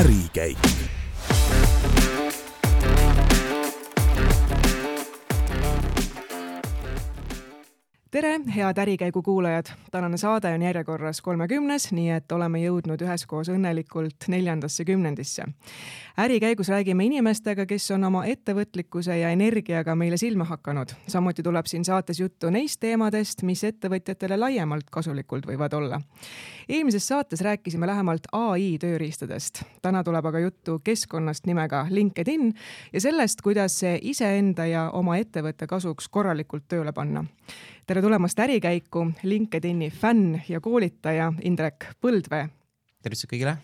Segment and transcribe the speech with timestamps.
[0.00, 0.58] ärikäik
[8.20, 9.64] tere, head Ärikäigu kuulajad!
[9.90, 15.44] tänane saade on järjekorras kolmekümnes, nii et oleme jõudnud üheskoos õnnelikult neljandasse kümnendisse.
[16.18, 20.92] ärikäigus räägime inimestega, kes on oma ettevõtlikkuse ja energiaga meile silma hakanud.
[21.08, 26.00] samuti tuleb siin saates juttu neist teemadest, mis ettevõtjatele laiemalt kasulikud võivad olla.
[26.68, 29.62] eelmises saates rääkisime lähemalt ai tööriistadest.
[29.82, 32.52] täna tuleb aga juttu keskkonnast nimega LinkedIn
[32.92, 37.24] ja sellest, kuidas see iseenda ja oma ettevõtte kasuks korralikult tööle panna
[37.90, 42.44] tere tulemast Ärikäiku, LinkedIni fänn ja koolitaja Indrek Põldvee.
[43.02, 43.56] tervitused kõigile.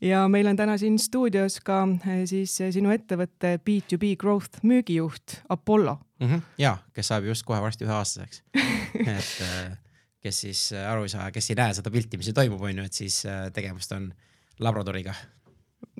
[0.00, 5.42] ja meil on täna siin stuudios ka eh, siis eh, sinu ettevõtte B2B Growth müügijuht
[5.48, 6.26] Apollo mm.
[6.26, 6.40] -hmm.
[6.58, 8.42] ja, kes saab just kohe varsti üheaastaseks
[9.18, 9.76] et eh,
[10.24, 12.84] kes siis aru ei saa, kes ei näe seda pilti, mis siin toimub, on ju,
[12.84, 14.08] et siis tegemist on
[14.58, 15.14] labradoriga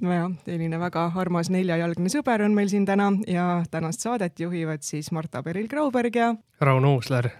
[0.00, 5.12] nojah, selline väga armas neljajalgne sõber on meil siin täna ja tänast saadet juhivad siis
[5.12, 7.30] Marta Peril-Grauberg ja Rauno Uusler.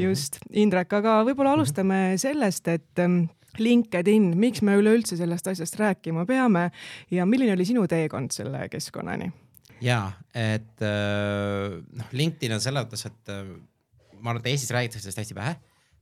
[0.00, 3.24] Just, Indrek, aga võib-olla alustame sellest, et ähm,
[3.60, 6.70] LinkedIn, miks me üleüldse sellest asjast rääkima peame
[7.12, 9.32] ja milline oli sinu teekond selle keskkonnani?
[9.82, 13.44] ja, et äh, noh, LinkedIn on selles mõttes, et äh,
[14.22, 15.56] ma arvan, et Eestis räägitakse sellest hästi vähe,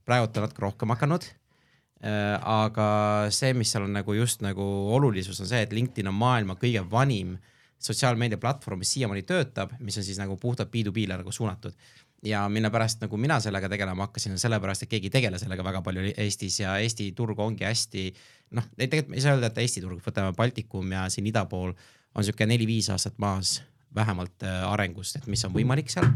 [0.07, 1.25] praegu on natuke rohkem hakanud.
[2.01, 2.87] Äh, aga
[3.33, 6.81] see, mis seal on nagu just nagu olulisus on see, et LinkedIn on maailma kõige
[6.89, 7.35] vanim
[7.81, 11.73] sotsiaalmeedia platvorm, mis siiamaani töötab, mis on siis nagu puhtalt B2B-le nagu suunatud.
[12.25, 15.63] Ja mille pärast nagu mina sellega tegelema hakkasin, on sellepärast, et keegi ei tegele sellega
[15.65, 18.05] väga palju Eestis ja Eesti turg ongi hästi
[18.57, 21.73] noh, tegelikult ei saa öelda, et Eesti turg, võtame Baltikum ja siin ida pool
[22.15, 23.61] on sihuke neli-viis aastat maas
[23.95, 26.07] vähemalt äh, arengust, et mis on võimalik seal.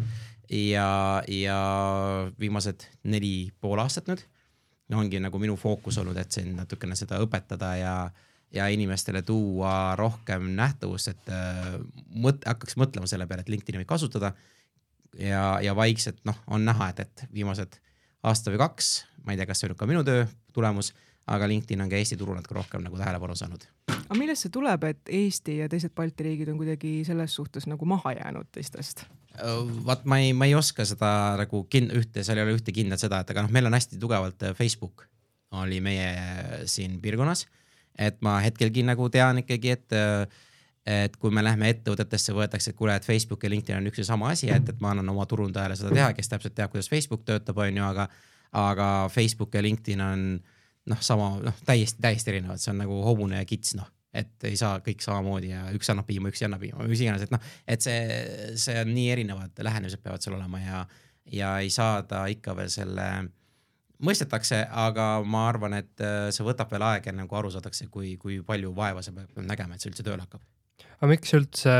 [0.49, 1.59] ja, ja
[2.39, 4.25] viimased neli pool aastat nüüd
[4.93, 7.93] ongi nagu minu fookus olnud, et siin natukene seda õpetada ja,
[8.53, 11.79] ja inimestele tuua rohkem nähtavust, et äh,
[12.13, 14.35] mõt-, hakkaks mõtlema selle peale, et LinkedIn'i võib kasutada.
[15.19, 17.79] Ja, ja vaikselt noh, on näha, et, et viimased
[18.25, 18.93] aasta või kaks,
[19.25, 20.93] ma ei tea, kas see on ka minu töö tulemus,
[21.31, 23.65] aga LinkedIn on ka Eesti turul natuke rohkem nagu tähelepanu saanud.
[23.95, 27.85] aga millest see tuleb, et Eesti ja teised Balti riigid on kuidagi selles suhtes nagu
[27.89, 29.05] maha jäänud teistest?
[29.85, 31.09] vaat ma ei, ma ei oska seda
[31.41, 33.99] nagu kin-, ühte, seal ei ole ühte kindlat seda, et aga noh, meil on hästi
[33.99, 35.07] tugevalt äh, Facebook
[35.55, 37.45] oli meie siin piirkonnas.
[37.97, 40.27] et ma hetkelgi nagu tean ikkagi, et, äh,
[40.85, 44.05] et kui me lähme ettevõtetesse, võetakse, et kuule, et Facebook ja LinkedIn on üks ja
[44.11, 47.23] sama asi, et, et ma annan oma turundajale seda teha, kes täpselt teab, kuidas Facebook
[47.25, 48.05] töötab, on ju, aga,
[48.61, 50.27] aga Facebook ja LinkedIn on
[50.91, 53.89] noh, sama noh, täiesti, täiesti erinevad, see on nagu hobune ja kits noh.
[54.15, 57.25] Et ei saa kõik samamoodi ja üks annab piima, üks ei anna piima, mis iganes,
[57.25, 57.97] et noh, et see,
[58.61, 60.85] see on nii erinevad lähenemised peavad seal olema ja,
[61.33, 63.09] ja ei saada ikka veel selle,
[64.05, 68.13] mõistetakse, aga ma arvan, et äh, see võtab veel aega, enne kui aru saadakse, kui,
[68.21, 70.45] kui palju vaeva see peab nägema, et see üldse tööle hakkab
[70.95, 71.73] aga miks üldse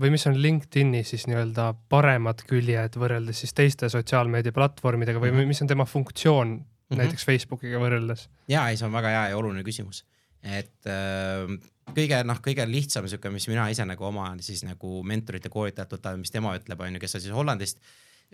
[0.00, 5.42] või mis on LinkedIni siis nii-öelda paremad küljed võrreldes siis teiste sotsiaalmeedia platvormidega või mm
[5.42, 5.52] -hmm.
[5.52, 7.02] mis on tema funktsioon mm -hmm.
[7.02, 8.28] näiteks Facebookiga võrreldes?
[8.48, 10.04] ja ei, see on väga hea ja oluline küsimus
[10.42, 11.46] et äh,
[11.94, 16.22] kõige noh, kõige lihtsam sihuke, mis mina ise nagu oma siis nagu mentorite koolitajalt võtan,
[16.22, 17.82] mis tema ütleb, on ju, kes on siis Hollandist,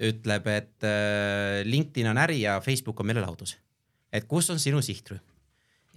[0.09, 3.57] ütleb, et äh, LinkedIn on äri ja Facebook on meelelahutus.
[4.13, 5.21] et kus on sinu sihtrühm?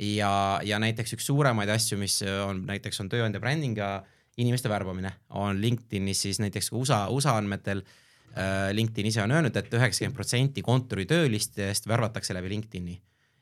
[0.01, 4.01] ja, ja näiteks üks suuremaid asju, mis on näiteks on tööandja brändiga
[4.37, 9.67] inimeste värbamine, on LinkedInis siis näiteks USA, USA andmetel äh, LinkedIn ise on öelnud et,
[9.67, 13.01] et üheksakümmend protsenti kontoritöölistest värvatakse läbi LinkedIn'i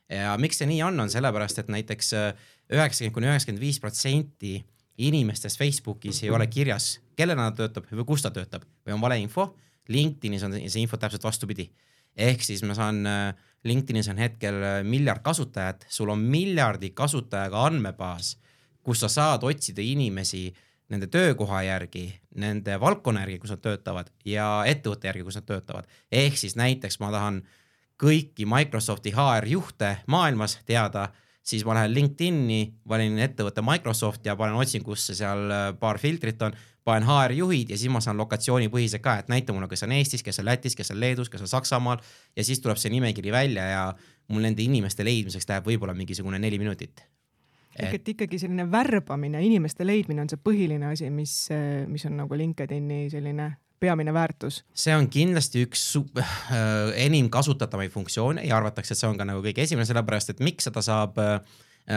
[0.10, 2.30] ja miks see nii on, on sellepärast, et näiteks äh,
[2.74, 4.58] üheksakümmend kuni üheksakümmend viis protsenti
[5.06, 9.52] inimestest Facebookis ei ole kirjas, kellena ta töötab või kus ta töötab või on valeinfo.
[9.90, 11.70] LinkedInis on see info täpselt vastupidi.
[12.18, 13.34] ehk siis ma saan, äh,
[13.64, 18.38] LinkedInis on hetkel miljard kasutajat, sul on miljardi kasutajaga andmebaas,
[18.84, 20.54] kus sa saad otsida inimesi
[20.90, 22.08] nende töökoha järgi,
[22.42, 25.90] nende valdkonna järgi, kus nad töötavad ja ettevõtte järgi, kus nad töötavad.
[26.12, 27.44] ehk siis näiteks ma tahan
[28.00, 31.10] kõiki Microsofti HR juhte maailmas teada,
[31.44, 36.56] siis ma lähen LinkedIn'i, valin ettevõtte Microsoft ja panen otsingusse seal äh, paar filtrit on,
[36.86, 40.24] panen HR juhid ja siis ma saan lokatsioonipõhiselt ka, et näita mulle, kes on Eestis,
[40.26, 42.02] kes on Lätis, kes on Leedus, kes on Saksamaal
[42.36, 43.86] ja siis tuleb see nimekiri välja ja
[44.30, 47.04] mul nende inimeste leidmiseks läheb võib-olla mingisugune neli minutit
[47.80, 51.34] ehk et ikkagi selline värbamine, inimeste leidmine on see põhiline asi, mis,
[51.88, 54.64] mis on nagu LinkedIn'i selline peamine väärtus?
[54.74, 59.44] see on kindlasti üks äh, enim kasutatavaid funktsioone ja arvatakse, et see on ka nagu
[59.46, 61.40] kõige esimene, sellepärast et miks seda saab äh,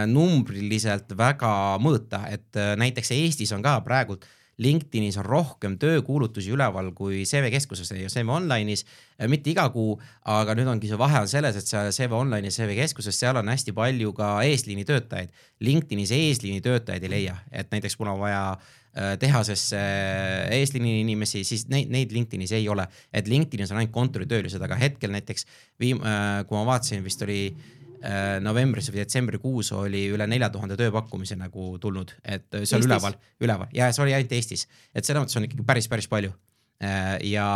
[0.08, 1.52] numbriliselt väga
[1.82, 4.26] mõõta, et äh, näiteks Eestis on ka praegult
[4.62, 8.84] LinkedInis on rohkem töökuulutusi üleval kui CV keskuses ja CV Online'is,
[9.30, 9.96] mitte iga kuu,
[10.28, 13.50] aga nüüd ongi see vahe on selles, et seal CV Online'is, CV keskuses, seal on
[13.52, 15.34] hästi palju ka eesliini töötajaid.
[15.62, 19.82] LinkedInis eesliini töötajaid ei leia, et näiteks mul on vaja äh, tehasesse
[20.58, 25.14] eesliini inimesi, siis neid, neid LinkedInis ei ole, et LinkedInis on ainult kontoritöölised, aga hetkel
[25.14, 25.46] näiteks
[25.82, 27.81] viim-, äh, kui ma vaatasin, vist oli Äh,
[28.43, 32.88] novembris või detsembrikuus oli üle nelja tuhande tööpakkumise nagu tulnud, et see on Eestis?
[32.88, 36.32] üleval, üleval ja see oli ainult Eestis, et selles mõttes on ikkagi päris, päris palju.
[36.82, 37.46] Äh, ja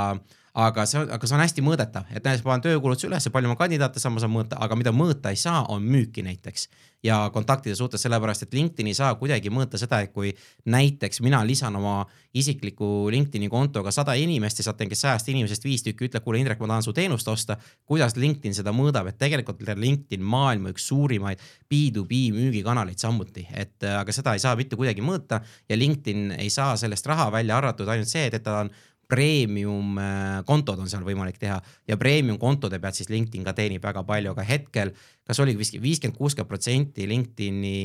[0.56, 3.50] aga see on, aga see on hästi mõõdetav, et näiteks ma panen töökuulutuse üles, palju
[3.50, 6.68] ma kandidaate saan, ma saan mõõta, aga mida mõõta ei saa, on müüki näiteks.
[7.04, 10.32] ja kontaktide suhtes, sellepärast et LinkedIn ei saa kuidagi mõõta seda, et kui
[10.64, 15.84] näiteks mina lisan oma isikliku LinkedIn'i kontoga sada inimest ja sealt näiteks sajast inimesest viis
[15.84, 17.58] tükki ütleb, kuule Indrek, ma tahan su teenust osta.
[17.84, 21.38] kuidas LinkedIn seda mõõdab, et tegelikult LinkedIn maailma üks suurimaid
[21.70, 26.76] B2B müügikanaleid samuti, et aga seda ei saa mitte kuidagi mõõta ja LinkedIn ei saa
[26.76, 28.72] sellest raha välja arvatud ainult see, et, et ta on
[29.08, 31.60] premium äh, kontod on seal võimalik teha.
[31.88, 34.92] Ja premium kontode pealt siis LinkedIn ka teenib väga palju, aga hetkel
[35.26, 37.78] kas oligi vist viiskümmend, kuuskümmend protsenti LinkedIn'i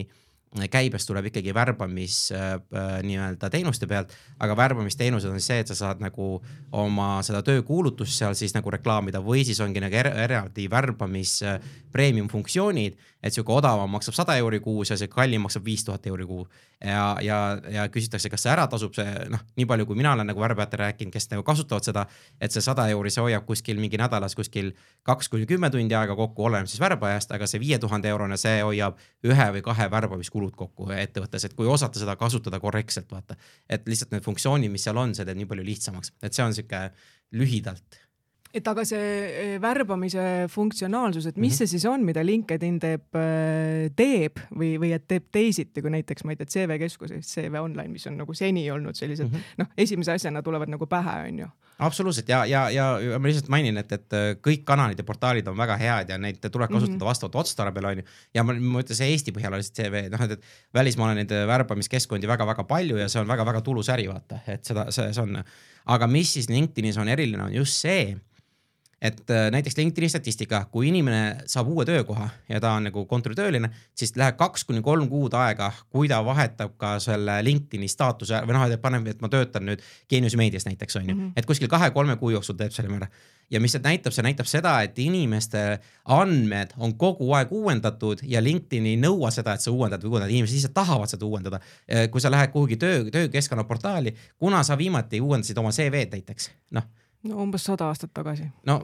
[0.72, 5.78] käibest tuleb ikkagi värbamis äh, äh, nii-öelda teenuste pealt, aga värbamisteenused on see, et sa
[5.80, 6.34] saad nagu
[6.76, 11.72] oma seda töökuulutust seal siis nagu reklaamida või siis ongi nagu er eraldi värbamis äh,
[11.92, 16.08] premium funktsioonid, et sihuke odavam maksab sada euri kuus ja see kallim maksab viis tuhat
[16.10, 16.48] euri kuu.
[16.86, 17.38] ja, ja,
[17.70, 20.88] ja küsitakse, kas see ära tasub, see noh, nii palju, kui mina olen nagu värbajatele
[20.88, 22.06] rääkinud, kes nagu kasutavad seda,
[22.42, 24.74] et see sada euri, see hoiab kuskil mingi nädalas kuskil
[25.08, 28.62] kaks kuni kümme tundi aega kokku, oleneb siis värbajast, aga see viie tuhande eurone, see
[28.62, 33.38] hoiab ühe või kahe värbamiskulud kokku ettevõttes, et kui osata seda kasutada korrektselt, vaata.
[33.70, 36.58] et lihtsalt need funktsioonid, mis seal on, see teeb nii palju lihtsamaks, et see on
[36.58, 36.88] sihuke
[37.38, 38.01] lühidalt
[38.52, 41.58] et aga see eh, värbamise funktsionaalsus, et mis mm -hmm.
[41.58, 46.26] see siis on, mida LinkedIn teeb, äh, teeb või, või et teeb teisiti kui näiteks
[46.26, 49.58] ma ei tea, CV keskuses, CV Online, mis on nagu seni olnud sellised mm -hmm.
[49.64, 51.48] noh, esimese asjana tulevad nagu pähe, on ju.
[51.80, 55.58] absoluutselt ja, ja, ja ma lihtsalt mainin, et, et äh, kõik kanalid ja portaalid on
[55.58, 56.74] väga head ja neid tuleb mhm.
[56.74, 57.06] kasutada mm -hmm.
[57.06, 58.04] vastavalt otstarbele on ju.
[58.34, 60.44] ja ma, ma ütlen, see Eesti põhjal oli see CV, noh, et, et
[60.74, 64.92] välismaal on neid värbamiskeskkondi väga-väga palju ja see on väga-väga tulus äri, vaata, et seda,
[64.92, 65.44] see, see on.
[65.86, 68.18] aga mis siis LinkedInis on eriline, on just see
[69.02, 73.72] et äh, näiteks LinkedIni statistika, kui inimene saab uue töökoha ja ta on nagu kontoritööline,
[73.98, 78.58] siis läheb kaks kuni kolm kuud aega, kui ta vahetab ka selle LinkedIni staatuse või
[78.58, 81.34] noh, et paneb, et ma töötan nüüd Geenius meedias näiteks on ju mm, -hmm.
[81.36, 83.08] et kuskil kahe-kolme kuu jooksul teeb selle ära.
[83.50, 88.44] ja mis see näitab, see näitab seda, et inimeste andmed on kogu aeg uuendatud ja
[88.44, 91.60] LinkedIn ei nõua seda, et sa uuendad või uuendad, inimesed lihtsalt tahavad seda uuendada.
[91.90, 96.52] Äh, kui sa lähed kuhugi töö, töökeskkonna portaali, kuna sa viimati uuendasid oma CV-d näiteks,
[96.72, 96.84] noh
[97.30, 98.50] no umbes sada aastat tagasi.
[98.66, 98.82] no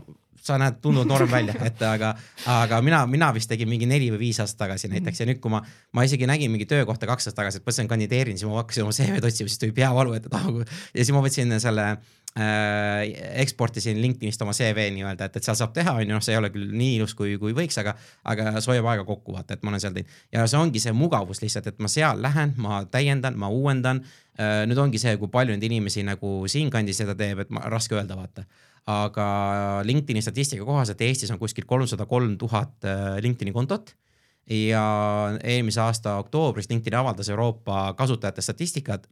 [0.47, 2.13] sa näed, tundud noorem välja, et aga,
[2.53, 5.51] aga mina, mina vist tegin mingi neli või viis aastat tagasi näiteks ja nüüd, kui
[5.51, 5.63] ma,
[5.97, 8.95] ma isegi nägin mingi töökohta kaks aastat tagasi, et mõtlesin, kandideerin, siis ma hakkasin oma
[8.95, 10.47] CV-d otsima, siis tuli peavalu, et ah,
[10.93, 11.89] ja siis ma võtsin selle
[12.37, 16.39] eksportisin LinkedInist oma CV nii-öelda, et, et seal saab teha, on ju, noh, see ei
[16.41, 17.95] ole küll nii ilus, kui, kui võiks, aga,
[18.29, 20.15] aga see hoiab aega kokku, vaata, et ma olen seal teinud.
[20.35, 24.03] ja see ongi see mugavus lihtsalt, et ma seal lähen, ma täiendan, ma uuendan
[24.37, 24.63] äh,.
[24.69, 28.19] nüüd ongi see, kui palju neid inimesi nagu siinkandis seda teeb, et ma, raske öelda,
[28.19, 28.45] vaata
[28.87, 29.27] aga
[29.83, 33.91] LinkedIni statistika kohaselt Eestis on kuskil kolmsada kolm tuhat äh, LinkedIni kontot
[34.47, 34.83] ja
[35.43, 39.09] eelmise aasta oktoobris LinkedIn avaldas Euroopa kasutajate statistikat,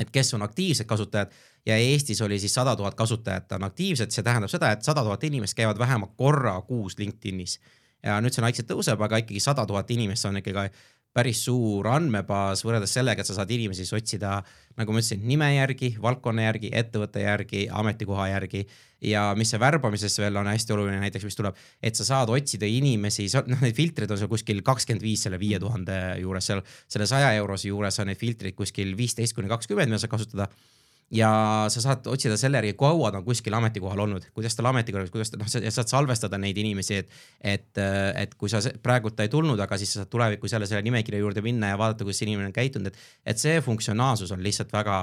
[0.00, 1.32] et kes on aktiivsed kasutajad
[1.66, 5.24] ja Eestis oli siis sada tuhat kasutajat on aktiivsed, see tähendab seda, et sada tuhat
[5.24, 7.60] inimest käivad vähemalt korra kuus LinkedInis.
[8.04, 10.66] Ja nüüd see vaikselt tõuseb, aga ikkagi sada tuhat inimest on ikkagi
[11.14, 14.40] päris suur andmebaas võrreldes sellega, et sa saad inimesi siis otsida,
[14.78, 18.64] nagu ma ütlesin, nime järgi, valdkonna järgi, ettevõtte järgi, ametikoha järgi.
[19.04, 22.66] ja mis see värbamises veel on hästi oluline näiteks, mis tuleb, et sa saad otsida
[22.66, 27.06] inimesi, noh, neid filtreid on seal kuskil kakskümmend viis selle viie tuhande juures, seal selle
[27.06, 30.48] saja eurose juures on neid filtreid kuskil viisteist kuni kakskümmend, mida saad kasutada
[31.12, 31.30] ja
[31.68, 35.32] sa saad otsida selle järgi, kaua ta on kuskil ametikohal olnud, kuidas tal ametikohal, kuidas
[35.32, 37.82] ta noh, sa saad salvestada neid inimesi, et, et,
[38.22, 41.44] et kui sa praegult ei tulnud, aga siis sa saad tulevikus jälle selle nimekirja juurde
[41.44, 44.98] minna ja vaadata, kuidas inimene on käitunud, et, et see funktsionaalsus on lihtsalt väga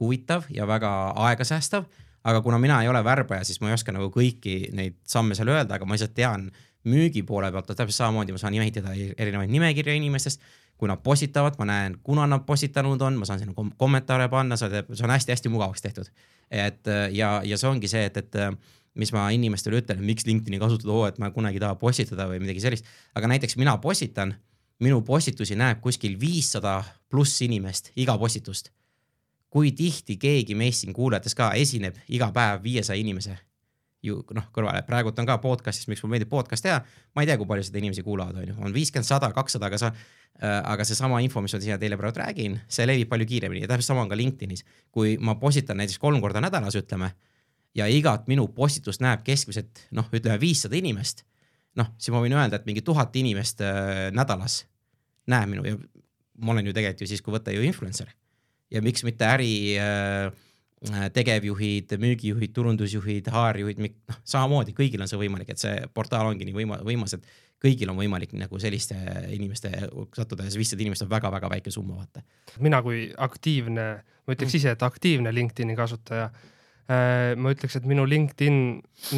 [0.00, 1.84] huvitav ja väga aegasäästav.
[2.24, 5.48] aga kuna mina ei ole värbaja, siis ma ei oska nagu kõiki neid samme seal
[5.50, 6.44] öelda, aga ma lihtsalt tean
[6.86, 10.42] müügi poole pealt, täpselt samamoodi ma saan ehitada erinevaid nimekirja inimestest
[10.82, 14.56] kui nad postitavad, ma näen, kuna nad postitanud on, ma saan sinna kom kommentaare panna,
[14.58, 16.08] see teeb, see on hästi-hästi mugavaks tehtud.
[16.50, 18.38] et ja, ja see ongi see, et, et
[18.98, 22.42] mis ma inimestele ütlen, miks LinkedIn'i kasutada, oo, et ma kunagi ei taha postitada või
[22.42, 22.88] midagi sellist.
[23.14, 24.34] aga näiteks mina postitan,
[24.82, 28.72] minu postitusi näeb kuskil viissada pluss inimest iga postitust.
[29.52, 33.38] kui tihti keegi meist siin kuulajatest ka esineb iga päev viiesaja inimese
[34.02, 36.80] ju noh, kõrvale, praegult on ka podcast'is, miks mulle meeldib podcast teha,
[37.14, 39.78] ma ei tea, kui palju seda inimesi kuulavad, on ju, on viiskümmend, sada, kakssada, aga
[39.78, 43.62] sa äh,, aga seesama info, mis ma siia teile praegu räägin, see levib palju kiiremini.
[43.62, 44.64] Ja täpselt sama on ka LinkedInis.
[44.90, 47.12] kui ma postitan näiteks kolm korda nädalas, ütleme,
[47.78, 51.22] ja igat minu postitust näeb keskmiselt noh, ütleme viissada inimest,
[51.78, 54.64] noh, siis ma võin öelda, et mingi tuhat inimest äh, nädalas
[55.30, 55.78] näeb minu ja
[56.42, 58.10] ma olen ju tegelikult ju siis, kui võtta ju influencer.
[58.72, 60.32] Ja miks mitte äri Äh,
[60.90, 66.56] tegevjuhid, müügijuhid, turundusjuhid, HR-juhid, noh samamoodi kõigil on see võimalik, et see portaal ongi nii
[66.56, 67.28] võima-, võimas, et
[67.62, 68.96] kõigil on võimalik nagu selliste
[69.30, 69.70] inimeste
[70.16, 72.24] sattuda ja see viissada inimest on väga-väga väike summa, vaata.
[72.64, 73.86] mina kui aktiivne,
[74.26, 76.26] ma ütleks ise, et aktiivne LinkedIni kasutaja,
[76.90, 78.58] äh, ma ütleks, et minu LinkedIn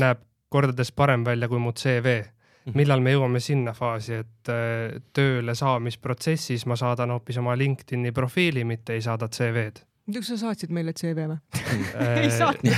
[0.02, 0.21] näeb
[0.52, 2.76] kordades parem välja kui mu CV mhm.
[2.76, 8.68] millal me jõuame sinna faasi, et äh, tööle saamisprotsessis ma saadan hoopis oma LinkedIni profiili,
[8.68, 11.38] mitte ei saada CV-d muidugi sa saatsid meile CV või
[12.20, 12.75] ei saatnud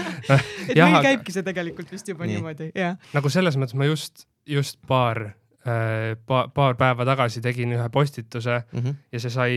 [0.70, 2.38] et meil käibki see tegelikult vist juba nii.
[2.40, 2.96] niimoodi, jah.
[3.12, 5.24] nagu selles mõttes ma just, just paar
[5.66, 8.98] äh, pa,, paar päeva tagasi tegin ühe postituse mm -hmm.
[9.12, 9.54] ja see sai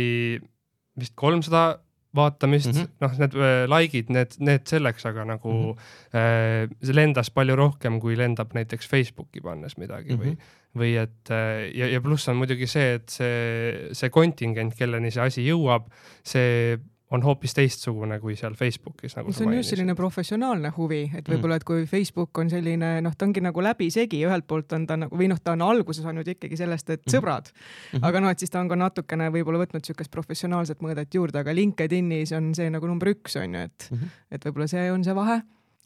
[1.00, 1.79] vist kolmsada
[2.15, 2.91] vaatamist mm, -hmm.
[3.00, 6.17] noh, need äh, like'id, need, need selleks, aga nagu mm -hmm.
[6.19, 10.24] äh, see lendas palju rohkem, kui lendab näiteks Facebooki pannes midagi mm -hmm.
[10.24, 10.79] või, mhm.
[10.79, 15.24] või et äh, ja, ja pluss on muidugi see, et see, see kontingent, kelleni see
[15.24, 15.91] asi jõuab,
[16.24, 16.79] see
[17.15, 19.34] on hoopis teistsugune kui seal Facebookis nagu.
[19.34, 23.27] see on just selline professionaalne huvi, et võib-olla, et kui Facebook on selline noh, ta
[23.27, 26.60] ongi nagu läbisegi, ühelt poolt on ta nagu või noh, ta on alguse saanud ikkagi
[26.60, 27.15] sellest, et mhm.
[27.15, 28.07] sõbrad mm, -hmm.
[28.10, 31.55] aga noh, et siis ta on ka natukene võib-olla võtnud siukest professionaalset mõõdet juurde, aga
[31.55, 34.24] LinkedInis on see nagu number üks on ju, et mm, -hmm.
[34.31, 35.41] et võib-olla see on see vahe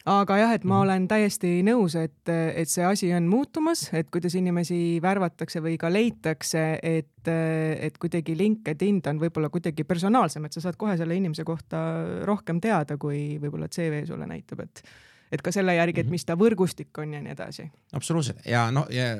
[0.08, 0.86] aga jah, et ma mhm.
[0.86, 5.92] olen täiesti nõus, et, et see asi on muutumas, et kuidas inimesi värvatakse või ka
[5.92, 11.44] leitakse, et, et kuidagi LinkedIn on võib-olla kuidagi personaalsem, et sa saad kohe selle inimese
[11.48, 11.84] kohta
[12.28, 14.84] rohkem teada, kui võib-olla CV sulle näitab, et
[15.30, 16.16] et ka selle järgi, et mhm.
[16.16, 17.68] mis ta võrgustik on ja nii edasi.
[17.94, 19.20] absoluutselt ja noh, ja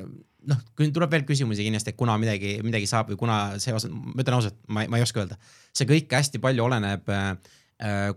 [0.50, 4.18] noh, tuleb veel küsimusi kindlasti, et kuna midagi, midagi saab või kuna see osa, ma
[4.18, 5.38] ütlen ausalt, ma, ma ei oska öelda.
[5.70, 7.59] see kõik hästi palju oleneb äh, Äh,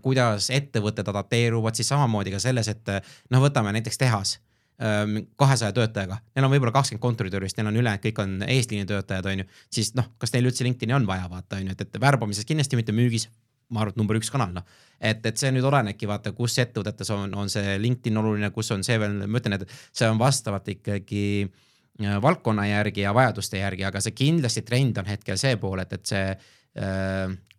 [0.02, 4.34] kuidas ettevõtted adapteeruvad, siis samamoodi ka selles, et äh, noh, võtame näiteks tehas
[4.82, 9.30] ähm, kahesaja töötajaga, neil on võib-olla kakskümmend kontoritöölist, neil on ülejäänud, kõik on eesliini töötajad,
[9.30, 12.00] on ju, siis noh, kas neil üldse LinkedIn'i on vaja vaata, on ju, et, et
[12.00, 13.30] värbamises kindlasti mitte müügis,
[13.72, 14.66] ma arvan, et number üks kanal, noh.
[15.00, 18.84] et, et see nüüd olenebki vaata, kus ettevõtetes on, on see LinkedIn oluline, kus on
[18.84, 23.88] see veel, ma ütlen, et see on vastavalt ikkagi äh, valdkonna järgi ja vajaduste järgi,
[23.88, 26.28] aga see kindlasti trend on hetkel see pool, et, et see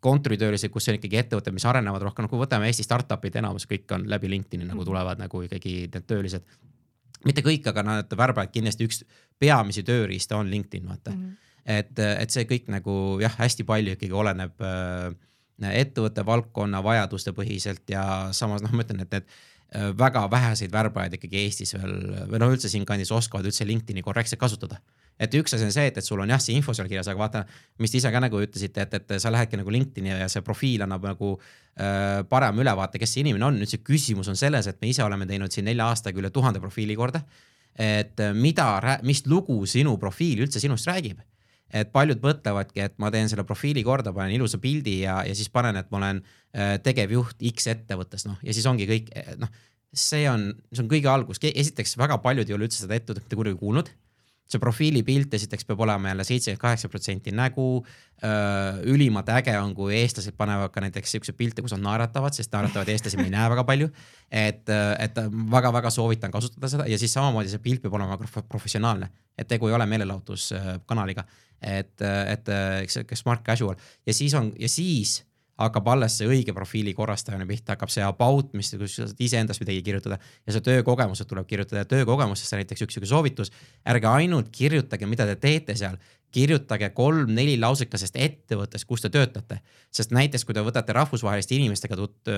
[0.05, 4.05] Kontoritöölised, kus on ikkagi ettevõtted, mis arenevad rohkem, nagu võtame Eesti startup'id, enamus kõik on
[4.11, 4.87] läbi LinkedIn'i nagu mhm.
[4.91, 6.45] tulevad nagu ikkagi need töölised.
[7.25, 9.01] mitte kõik, aga nad värbavad kindlasti üks
[9.41, 11.21] peamisi tööriiste on LinkedIn, vaata mm.
[11.21, 11.55] -hmm.
[11.65, 15.15] et, et see kõik nagu jah, hästi palju ikkagi oleneb äh,
[15.81, 21.17] ettevõtte valdkonna vajaduste põhiselt ja samas noh, ma ütlen, et need äh, väga väheseid värbajaid
[21.17, 21.97] ikkagi Eestis veel
[22.29, 24.79] või noh, üldse siinkandis oskavad üldse LinkedIn'i korrektselt kasutada
[25.19, 27.21] et üks asi on see, et, et sul on jah, see info seal kirjas, aga
[27.21, 27.43] vaata,
[27.81, 30.83] mis te ise ka nagu ütlesite, et, et sa lähedki nagu LinkedIn'i ja see profiil
[30.85, 33.61] annab nagu äh, parema ülevaate, kes see inimene on.
[33.61, 36.63] nüüd see küsimus on selles, et me ise oleme teinud siin nelja aastaga üle tuhande
[36.63, 37.23] profiili korda.
[37.79, 41.23] et äh, mida, mis lugu sinu profiil üldse sinust räägib
[41.75, 45.49] et paljud mõtlevadki, et ma teen selle profiili korda, panen ilusa pildi ja, ja siis
[45.51, 49.09] panen, et ma olen äh, tegevjuht X ettevõttes, noh ja siis ongi kõik,
[49.41, 49.51] noh,
[49.95, 53.39] see on, see on kõige algus, esiteks väga paljud ei ole üldse seda ettevõtet mitte
[53.39, 53.91] kunagi kuulnud
[54.45, 57.85] see profiilipilt esiteks peab olema jälle seitsekümmend kaheksa protsenti nägu.
[58.83, 62.89] ülimalt äge on, kui eestlased panevad ka näiteks siukseid pilte, kus nad naeratavad, sest naeratavaid
[62.93, 63.89] eestlasi me ei näe väga palju.
[64.31, 65.19] et, et
[65.51, 68.17] väga-väga soovitan kasutada seda ja siis samamoodi see pilt peab olema
[68.49, 71.25] professionaalne, et tegu ei ole meelelahutuskanaliga,
[71.61, 72.51] et, et
[72.87, 73.75] sihuke smart casual
[74.05, 75.23] ja siis on ja siis
[75.61, 79.63] hakkab alles see õige profiili korrastamine pihta, hakkab see about, mis, kus sa saad iseendast
[79.63, 83.51] midagi kirjutada ja see töökogemused tuleb kirjutada ja töökogemustesse näiteks üks sihuke soovitus.
[83.87, 85.97] ärge ainult kirjutage, mida te teete seal,
[86.35, 89.61] kirjutage kolm-neli lausekesest ettevõttest, kus te töötate.
[89.91, 92.33] sest näiteks, kui te võtate rahvusvaheliste inimestega tut-,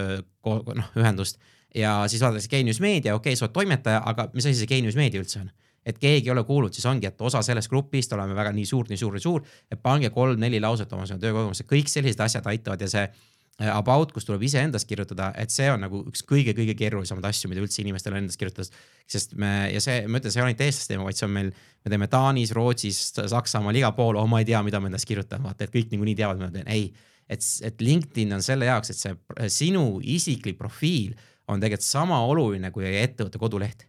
[0.78, 1.42] noh ühendust
[1.76, 4.96] ja siis vaadatakse Genius Meedia, okei okay,, sa oled toimetaja, aga mis asi see Genius
[4.96, 5.50] Meedia üldse on?
[5.88, 8.90] Et keegi ei ole kuulnud, siis ongi, et osa sellest grupist oleme väga nii suur,
[8.90, 12.90] nii suur, nii suur, et pange kolm-neli lauset oma töökogemusse, kõik sellised asjad aitavad ja
[12.92, 17.52] see äh, about, kus tuleb iseendast kirjutada, et see on nagu üks kõige-kõige keerulisemaid asju,
[17.52, 18.68] mida üldse inimestel endast kirjutada.
[19.08, 21.36] sest me ja see, ma ütlen, see ei ole ainult eestlaste teema, vaid see on
[21.40, 21.52] meil,
[21.86, 23.02] me teeme Taanis, Rootsis,
[23.32, 26.20] Saksamaal, igal pool, oh ma ei tea, mida ma endast kirjutan, vaata, et kõik niikuinii
[26.20, 26.92] teavad, mida ma teen, ei.
[27.30, 31.16] et, et LinkedIn on selle jaoks, et see sinu isiklik profiil
[31.48, 33.88] on tegelikult sama oluline kui ettevõtte koduleht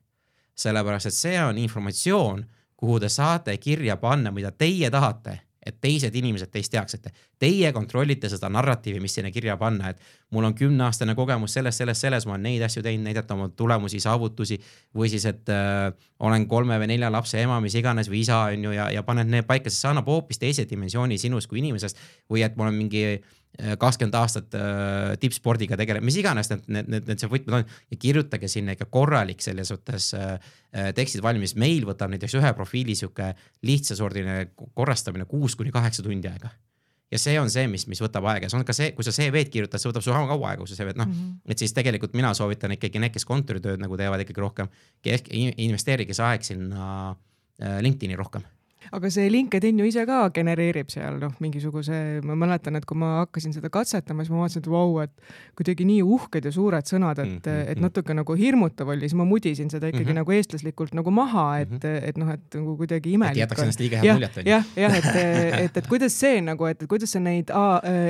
[0.59, 2.47] sellepärast et see on informatsioon,
[2.79, 7.09] kuhu te saate kirja panna, mida teie tahate, et teised inimesed teist teaks, et
[7.43, 9.99] teie kontrollite seda narratiivi, mis sinna kirja panna, et
[10.33, 14.01] mul on kümneaastane kogemus selles, selles, selles, ma olen neid asju teinud, näidata oma tulemusi,
[14.01, 14.57] saavutusi
[14.97, 15.91] või siis, et äh,
[16.25, 19.29] olen kolme või nelja lapse ema, mis iganes või isa on ju ja, ja paned
[19.29, 22.01] need paika, sest see annab hoopis teise dimensiooni sinust kui inimesest.
[22.31, 23.38] Või et ma olen mingi äh,
[23.79, 27.65] kakskümmend aastat äh, tippspordiga tegelenud, mis iganes need, need, need, need see võtmed on.
[27.91, 30.37] Ja kirjutage sinna ikka korralik selles suhtes äh,
[30.73, 31.57] äh tekstid valmis.
[31.57, 33.33] meil võtab näiteks ühe profiili sihuke
[33.67, 36.53] lihtsasordiline korrastamine kuus kuni kaheksa tundi aega.
[37.11, 39.49] Ja see on see, mis, mis võtab aega, see on ka see, kui sa CV-d
[39.51, 42.13] kirjutad, see võtab sul kaua aega, kui sa CV-d noh mm -hmm., et siis tegelikult
[42.15, 44.69] mina soovitan ikkagi need, kes kontoritööd nagu teevad ikkagi rohkem,
[45.57, 47.17] investeerige see aeg sinna
[47.63, 48.45] äh, LinkedIni rohkem
[48.95, 53.19] aga see LinkedIn ju ise ka genereerib seal noh, mingisuguse, ma mäletan, et kui ma
[53.23, 55.13] hakkasin seda katsetama, siis ma vaatasin, et vau, et
[55.59, 57.73] kuidagi nii uhked ja suured sõnad, et mm, -hmm.
[57.73, 60.21] et natuke nagu hirmutav oli, siis ma mudisin seda ikkagi mm -hmm.
[60.23, 62.09] nagu eestlaslikult nagu maha, et mm, -hmm.
[62.09, 63.37] et noh, et nagu kuidagi imelik.
[63.37, 64.51] jätaks ennast liiga head muljet on ju.
[64.51, 65.17] jah, jah, et,
[65.65, 67.51] et, et kuidas see nagu, et kuidas sa neid,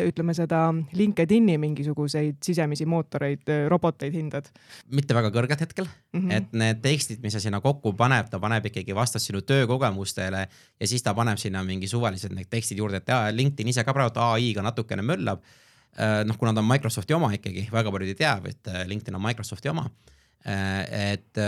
[0.08, 4.48] ütleme seda LinkedIn'i mingisuguseid sisemisi mootoreid, roboteid hindad?
[4.90, 6.32] mitte väga kõrged hetkel mm, -hmm.
[6.32, 10.46] et need tekstid, mis sa sinna kokku paneb, ta paneb ikkagi vastas sinu töökogemustele
[10.80, 13.94] ja siis ta paneb sinna mingi suvalised need tekstid juurde, et jaa, LinkedIn ise ka
[13.96, 15.42] praegu ai-ga natukene möllab.
[15.98, 19.16] Äh, noh, kuna ta on Microsofti oma ikkagi, väga paljud ei tea, et äh, LinkedIn
[19.18, 19.88] on Microsofti oma.
[20.46, 21.40] Äh, et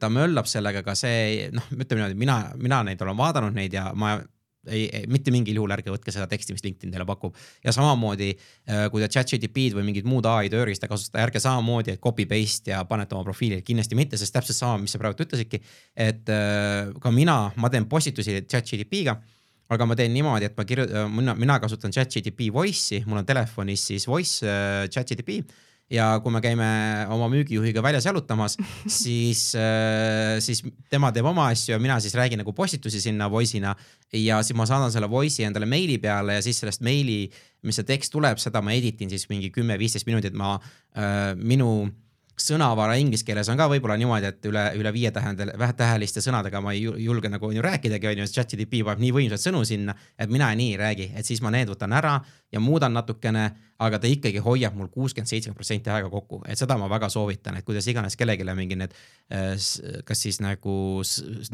[0.00, 3.90] ta möllab sellega ka see, noh, ütleme niimoodi, mina, mina neid olen vaadanud neid ja
[3.98, 4.16] ma
[4.66, 7.36] ei, ei, mitte mingil juhul ärge võtke seda teksti, mis LinkedIn teile pakub.
[7.64, 8.30] ja samamoodi,
[8.68, 12.84] äh, kui te chat-GTP-d või mingit muud ai tööriista kasutate, ärge samamoodi, copy paste ja
[12.88, 15.62] panete oma profiili, kindlasti mitte, sest täpselt sama, mis sa praegu ütlesidki.
[15.96, 19.18] et äh, ka mina, ma teen postitusi chat-GTP-ga
[19.74, 23.86] aga ma teen niimoodi, et ma kirjutan, mina, mina kasutan chat-GTP Voice'i, mul on telefonis
[23.90, 25.40] siis voice äh, chat-GTP
[25.92, 26.66] ja kui me käime
[27.12, 28.56] oma müügijuhiga väljas jalutamas,
[29.00, 33.74] siis äh,, siis tema teeb oma asju ja mina siis räägin nagu postitusi sinna voice'ina
[34.20, 37.28] ja siis ma saadan selle voice'i endale meili peale ja siis sellest meili,
[37.64, 40.56] mis see tekst tuleb, seda ma editin siis mingi kümme-viisteist minutit, ma
[40.96, 41.34] äh,,
[42.34, 46.60] minu sõnavara inglise keeles on ka võib-olla niimoodi, et üle, üle viie tähendel, vähetäheliste sõnadega
[46.60, 49.64] ma ei julge nagu on ju rääkidagi, on ju, sest chat-GTP paneb nii võimsaid sõnu
[49.64, 52.18] sinna, et mina nii ei räägi, et siis ma need võtan ära
[52.52, 56.76] ja muudan natukene, aga ta ikkagi hoiab mul kuuskümmend, seitsekümmend protsenti aega kokku, et seda
[56.80, 58.94] ma väga soovitan, et kuidas iganes kellelegi mingi need,
[59.30, 59.54] äh,
[60.04, 61.02] kas siis nagu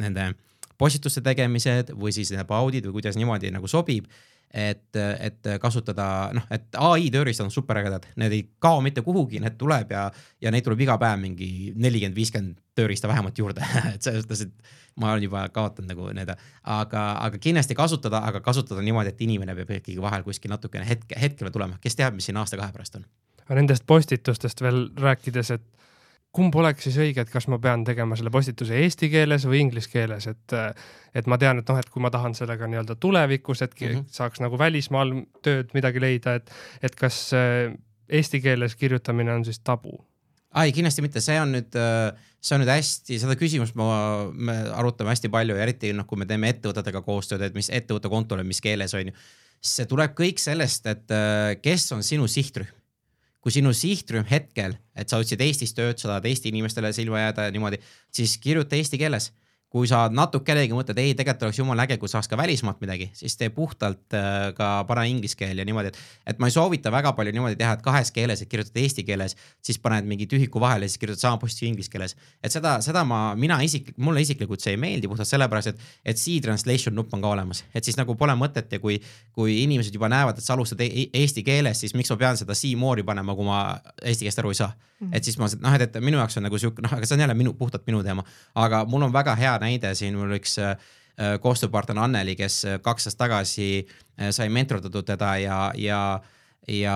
[0.00, 0.32] nende
[0.80, 4.09] postituste tegemised või siis need audid või kuidas niimoodi nagu sobib
[4.54, 9.56] et, et kasutada noh, et ai tööriistad on superägedad, need ei kao mitte kuhugi, need
[9.60, 10.08] tuleb ja,
[10.42, 15.00] ja neid tuleb iga päev mingi nelikümmend, viiskümmend tööriista vähemalt juurde et selles mõttes, et
[15.00, 16.32] ma olen juba kaotanud nagu need,
[16.76, 21.18] aga, aga kindlasti kasutada, aga kasutada niimoodi, et inimene peab ikkagi vahel kuskil natukene hetke,
[21.20, 23.06] hetkele tulema, kes teab, mis siin aasta-kahe pärast on.
[23.50, 25.64] Nendest postitustest veel rääkides, et
[26.35, 29.90] kumb oleks siis õige, et kas ma pean tegema selle postituse eesti keeles või inglise
[29.90, 30.55] keeles, et,
[31.16, 34.05] et ma tean, et noh, et kui ma tahan sellega nii-öelda tulevikus, et mm -hmm.
[34.14, 35.12] saaks nagu välismaal
[35.43, 36.51] tööd midagi leida, et,
[36.83, 37.75] et kas äh,
[38.09, 39.99] eesti keeles kirjutamine on siis tabu?
[40.62, 44.57] ei, kindlasti mitte, see on nüüd, äh, see on nüüd hästi, seda küsimust ma, me
[44.75, 48.43] arutame hästi palju ja eriti noh, kui me teeme ettevõtetega koostööd, et mis ettevõtte kontole,
[48.45, 49.14] mis keeles on ju.
[49.61, 52.80] see tuleb kõik sellest, et äh, kes on sinu sihtrühm
[53.40, 57.48] kui sinu sihtrühm hetkel, et sa otsid Eestis tööd, sa tahad Eesti inimestele silma jääda
[57.48, 57.81] ja niimoodi,
[58.12, 59.31] siis kirjuta eesti keeles
[59.70, 63.37] kui sa natukenegi mõtled, ei, tegelikult oleks jumala äge, kui saaks ka välismaalt midagi, siis
[63.38, 66.00] tee puhtalt äh, ka pane inglise keel ja niimoodi, et,
[66.33, 69.37] et ma ei soovita väga palju niimoodi teha, et kahes keeles, et kirjutad eesti keeles,
[69.62, 72.16] siis paned mingi tühiku vahele, siis kirjutad sama postituse inglise keeles.
[72.42, 76.18] et seda, seda ma, mina isiklik, mulle isiklikult see ei meeldi puhtalt sellepärast, et, et
[76.18, 78.98] C translation nupp on ka olemas, et siis nagu pole mõtet ja kui,
[79.38, 82.59] kui inimesed juba näevad, et sa alustad e eesti keeles, siis miks ma pean seda
[82.59, 83.62] C more'i panema, kui ma
[84.02, 85.06] eesti keelest aru ei saa mm.
[85.06, 85.16] -hmm.
[85.16, 87.20] et siis ma noh, et, et minu jaoks on nagu sihuke noh, aga see on
[87.20, 90.77] jälle minu, puhtalt minu teema, aga mul on väga hea näide siin, mul üks äh,
[91.42, 96.03] koostööpartner Anneli, kes äh, kaks aastat tagasi äh, sai mentordatud teda ja, ja
[96.68, 96.94] ja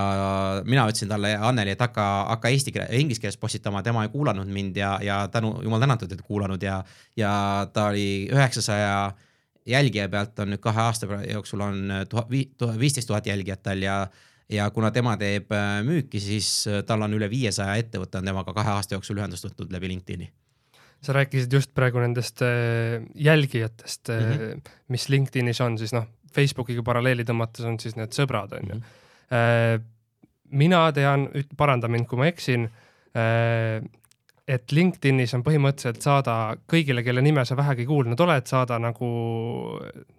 [0.63, 4.47] mina ütlesin talle, Anneli, et hakka, hakka eesti keele, inglise keeles postitama, tema ei kuulanud
[4.47, 6.77] mind ja, ja tänu, jumal tänatud, et kuulanud ja,
[7.17, 7.31] ja
[7.73, 8.93] ta oli üheksasaja
[9.65, 12.29] jälgija pealt on nüüd kahe aasta jooksul on tuhat,
[12.79, 14.05] viisteist tuhat jälgijat tal ja
[14.49, 15.49] ja kuna tema teeb
[15.83, 19.89] müüki, siis tal on üle viiesaja ettevõtte on temaga kahe aasta jooksul ühendust võtnud läbi
[19.91, 20.29] LinkedIn'i
[21.01, 24.71] sa rääkisid just praegu nendest äh, jälgijatest mm, -hmm.
[24.87, 28.75] mis LinkedInis on, siis noh, Facebookiga paralleeli tõmmates on siis need sõbrad, on ju.
[28.75, 28.83] Mhm.
[29.31, 29.81] Äh,
[30.49, 32.69] mina tean, paranda mind, kui ma eksin,
[34.47, 36.35] et LinkedInis on põhimõtteliselt saada
[36.69, 39.09] kõigile, kelle nime sa vähegi kuulnud oled, saada nagu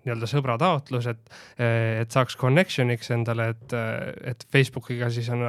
[0.03, 3.77] nii-öelda sõbrataotlus, et, et saaks connection'iks endale, et,
[4.33, 5.47] et Facebookiga siis on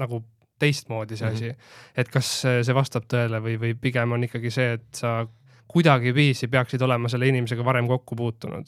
[0.00, 0.22] nagu
[0.58, 1.56] teistmoodi see mm -hmm.
[1.56, 1.94] asi.
[1.96, 5.26] et kas see vastab tõele või, või pigem on ikkagi see, et sa
[5.68, 8.66] kuidagiviisi peaksid olema selle inimesega varem kokku puutunud?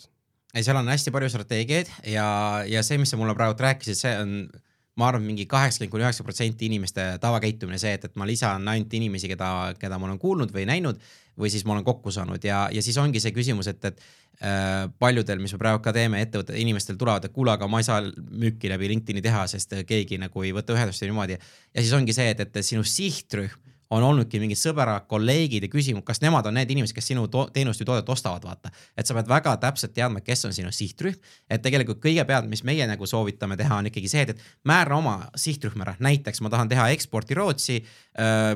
[0.55, 2.29] ei, seal on hästi palju strateegiaid ja,
[2.66, 4.49] ja see, mis sa mulle praegu rääkisid, see on
[4.96, 8.94] ma arvan, mingi kaheksakümmend kuni üheksa protsenti inimeste tavakäitumine see, et, et ma lisan ainult
[8.96, 11.01] inimesi, keda, keda ma olen kuulnud või näinud
[11.40, 14.01] või siis ma olen kokku saanud ja, ja siis ongi see küsimus, et, et
[14.40, 17.88] äh, paljudel, mis me praegu ka teeme, ettevõtted, inimestel tulevad, et kuule, aga ma ei
[17.88, 21.38] saa müüki läbi LinkedIn'i teha, sest keegi nagu ei võta ühendust ja niimoodi.
[21.38, 26.03] ja siis ongi see, et, et sinu sihtrühm on olnudki mingid sõbrad, kolleegid ja küsinud,
[26.07, 28.72] kas nemad on need inimesed, kes sinu teenust või toodet ostavad, vaata.
[28.99, 31.14] et sa pead väga täpselt teadma, kes on sinu sihtrühm.
[31.51, 35.16] et tegelikult kõigepealt, mis meie nagu soovitame teha, on ikkagi see, et, et määra oma
[35.38, 37.83] sihtrühm ära, näiteks ma tahan teha eksporti Rootsi.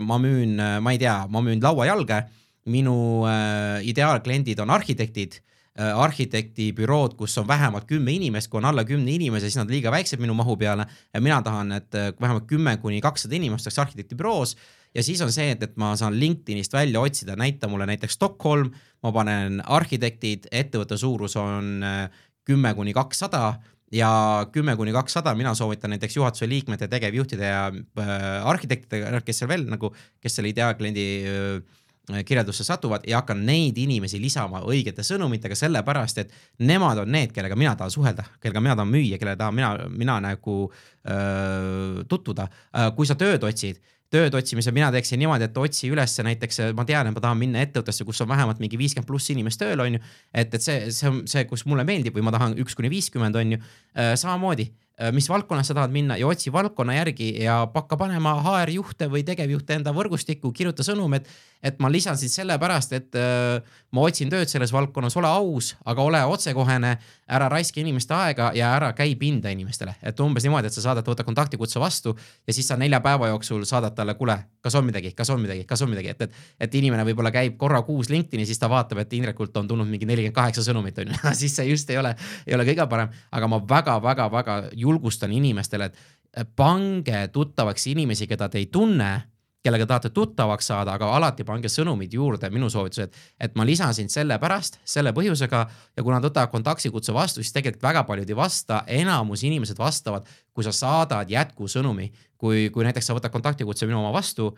[0.00, 2.24] ma müün, ma ei tea, ma müün lauajalge,
[2.70, 2.96] minu
[3.83, 5.40] ideaalkliendid on arhitektid
[5.80, 9.92] arhitektibürood, kus on vähemalt kümme inimest, kui on alla kümne inimese, siis nad on liiga
[9.94, 10.85] väiksed minu mahu peale.
[11.14, 14.56] ja mina tahan, et vähemalt kümme kuni kakssada inimest oleks arhitektibüroos
[14.94, 18.72] ja siis on see, et, et ma saan LinkedInist välja otsida, näita mulle näiteks Stockholm,
[19.04, 23.61] ma panen arhitektid, ettevõtte suurus on äh, kümme kuni kakssada.
[23.90, 28.12] Ja kümme kuni kakssada, mina soovitan näiteks juhatuse liikmete, tegevjuhtide ja äh,
[28.46, 29.90] arhitektidega, kes seal veel nagu,
[30.22, 31.79] kes selle ideaalkliendi äh,
[32.26, 37.56] kirjeldusse satuvad ja hakkan neid inimesi lisama õigete sõnumitega, sellepärast et nemad on need, kellega
[37.58, 42.48] mina tahan suhelda, kellega mina tahan müüa, kelle tahan mina, mina nagu öö, tutvuda.
[42.96, 47.06] kui sa tööd otsid tööd otsimisel mina teeksin niimoodi, et otsi üles näiteks, ma tean,
[47.06, 50.02] et ma tahan minna ettevõttesse, kus on vähemalt mingi viiskümmend pluss inimest tööl, on ju.
[50.34, 53.38] et, et see, see on see, kus mulle meeldib või ma tahan üks kuni viiskümmend,
[53.38, 53.60] on ju.
[53.94, 58.34] Äh, samamoodi Äh, mis valdkonnas sa tahad minna ja otsi valdkonna järgi ja hakka panema
[58.44, 61.28] HR-juhte või tegevjuhte enda võrgustikku, kirjuta sõnum, et,
[61.64, 66.04] et ma lisan sind sellepärast, et äh, ma otsin tööd selles valdkonnas, ole aus, aga
[66.04, 66.92] ole otsekohene,
[67.30, 71.06] ära raiska inimeste aega ja ära käi pinda inimestele, et umbes niimoodi, et sa saadad,
[71.06, 72.14] võta kontaktikutse vastu
[72.46, 75.64] ja siis sa nelja päeva jooksul saadad talle, kuule, kas on midagi, kas on midagi,
[75.68, 79.00] kas on midagi, et, et, et inimene võib-olla käib korra kuus LinkedIni, siis ta vaatab,
[79.04, 81.20] et Indrekult on tulnud mingi nelikümmend kaheksa sõnumit on ju.
[81.40, 82.12] Siis see just ei ole,
[82.46, 84.56] ei ole kõige parem, aga ma väga-väga-väga
[84.90, 89.14] julgustan inimestele, et pange tuttavaks inimesi, keda te ei tunne
[89.64, 94.12] kellega tahate tuttavaks saada, aga alati pange sõnumid juurde, minu soovitus, et, ma lisan sind
[94.12, 98.83] sellepärast, selle põhjusega ja kuna nad võtavad kontaktikutse vastu, siis tegelikult väga paljud ei vasta,
[99.00, 102.11] enamus inimesed vastavad, kui sa saadad jätkusõnumi.
[102.40, 104.55] kui, kui näiteks sa võtad kontaktikutse minu oma vastu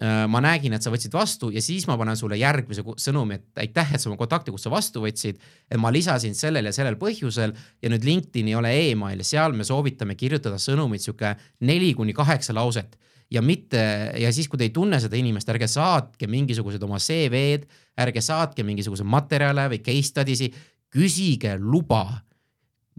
[0.00, 3.90] ma nägin, et sa võtsid vastu ja siis ma panen sulle järgmise sõnumi, et aitäh,
[3.94, 5.36] et sa mu kontaktikutse vastu võtsid.
[5.68, 9.66] et ma lisasin sellel ja sellel põhjusel ja nüüd LinkedIn ei ole email, seal me
[9.66, 12.96] soovitame kirjutada sõnumit sihuke neli kuni kaheksa lauset
[13.30, 13.80] ja mitte
[14.18, 17.68] ja siis, kui te ei tunne seda inimest, ärge saatke mingisuguseid oma CV-d,
[18.02, 20.50] ärge saatke mingisuguseid materjale või case study si,
[20.90, 22.24] küsige luba.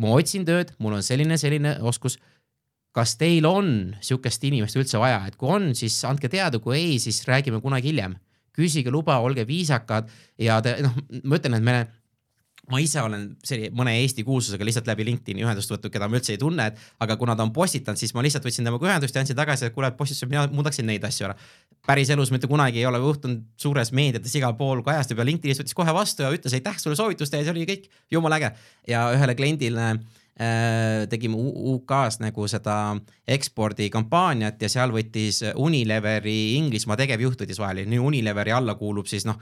[0.02, 2.16] ma otsin tööd, mul on selline, selline oskus.
[2.96, 7.00] Kas teil on sihukest inimest üldse vaja, et kui on, siis andke teada, kui ei,
[7.00, 8.18] siis räägime kunagi hiljem.
[8.52, 11.76] küsige luba, olge viisakad ja te noh, ma ütlen, et me
[12.72, 16.36] ma ise olen selline mõne Eesti kuulsusega lihtsalt läbi LinkedIn'i ühendust võtnud, keda ma üldse
[16.36, 19.24] ei tunne, et aga kuna ta on postitanud, siis ma lihtsalt võtsin temaga ühendust ja
[19.24, 21.36] andsin tagasi, et kuule, et postitus, mina muudaksin neid asju ära.
[21.88, 25.74] päris elus mitte kunagi ei ole juhtunud suures meediates igal pool kajastub ja LinkedInis võttis
[25.74, 28.52] kohe vastu ja ütles aitäh sulle soovituste see oli kõik jumala äge.
[28.88, 30.21] ja ühele kliendile äh,
[31.12, 32.76] tegime UK-s nagu seda
[33.30, 39.38] ekspordikampaaniat ja seal võttis Unileveri Inglismaa tegevjuht võttis vahele, nii Unileveri alla kuulub siis noh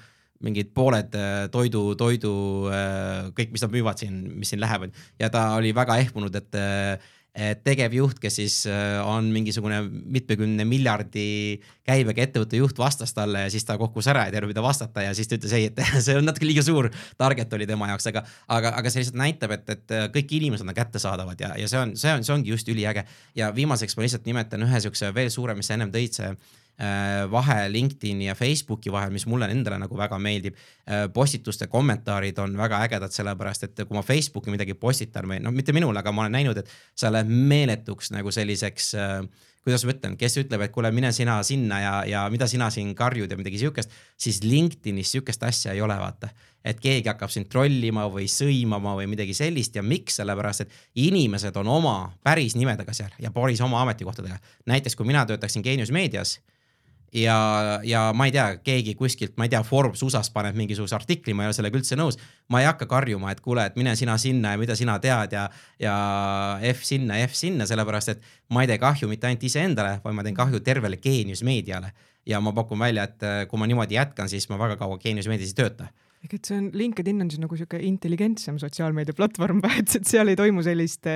[0.45, 2.33] mingid pooled äh, toidu, toidu,
[2.71, 4.95] äh, kõik, mis nad müüvad siin, mis siin lähevad.
[5.19, 6.59] Ja ta oli väga ehmunud, et
[7.63, 13.67] tegevjuht, kes siis äh, on mingisugune mitmekümne miljardi käibega ettevõtte juht, vastas talle ja siis
[13.67, 16.17] ta kohkus ära ja ei teadnud, mida vastata ja siis ta ütles ei, et see
[16.17, 16.89] on natuke liiga suur
[17.21, 18.25] target oli tema jaoks, aga,
[18.57, 21.93] aga, aga see lihtsalt näitab, et, et kõik inimesed on kättesaadavad ja, ja see on,
[22.01, 23.05] see on, see ongi just üliäge.
[23.37, 26.33] ja viimaseks ma lihtsalt nimetan ühe siukse veel suurema, mis sa ennem tõid, see
[27.31, 30.55] vahe LinkedIn'i ja Facebooki vahel, mis mulle endale nagu väga meeldib.
[30.87, 35.51] Äh, postituste kommentaarid on väga ägedad, sellepärast et kui ma Facebooki midagi postitan või noh,
[35.55, 39.21] mitte minul, aga ma olen näinud, et sa lähed meeletuks nagu selliseks äh,
[39.63, 42.93] kuidas ma ütlen, kes ütleb, et kuule, mine sina sinna ja, ja mida sina siin
[42.97, 46.29] karjud ja midagi siukest, siis LinkedInis siukest asja ei ole, vaata.
[46.63, 51.55] et keegi hakkab sind trollima või sõimama või midagi sellist ja miks, sellepärast et inimesed
[51.59, 54.39] on oma päris nimedega seal ja päris oma ametikohtadega.
[54.65, 56.39] näiteks kui mina töötaksin Geenius meedias
[57.13, 61.33] ja, ja ma ei tea, keegi kuskilt, ma ei tea, Forbes USA-s paneb mingisuguse artikli,
[61.33, 62.19] ma ei ole sellega üldse nõus.
[62.49, 65.47] ma ei hakka karjuma, et kuule, et mine sina sinna ja mida sina tead ja,
[65.79, 65.95] ja
[66.73, 70.25] F sinna, F sinna, sellepärast et ma ei tee kahju mitte ainult iseendale, vaid ma
[70.25, 71.93] teen kahju tervele Geenius meediale.
[72.25, 75.53] ja ma pakun välja, et kui ma niimoodi jätkan, siis ma väga kaua Geenius meedias
[75.53, 75.87] ei tööta
[76.23, 80.37] ehk et see on, LinkedIn on siis nagu sihuke intelligentsem sotsiaalmeedia platvorm, et seal ei
[80.39, 81.07] toimu sellist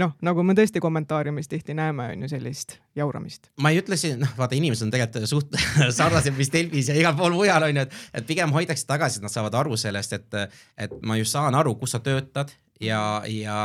[0.00, 3.50] noh, nagu me tõesti kommentaariumis tihti näeme, on ju sellist jauramist.
[3.62, 5.58] ma ei ütle siin, noh vaata, inimesed on tegelikult suht
[5.98, 9.26] sarnased vist Delfis ja igal pool mujal on ju, et, et pigem hoitakse tagasi, et
[9.26, 10.40] nad saavad aru sellest, et,
[10.78, 13.58] et ma just saan aru, kus sa töötad ja, ja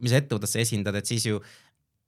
[0.00, 1.40] mis ettevõtet sa esindad, et siis ju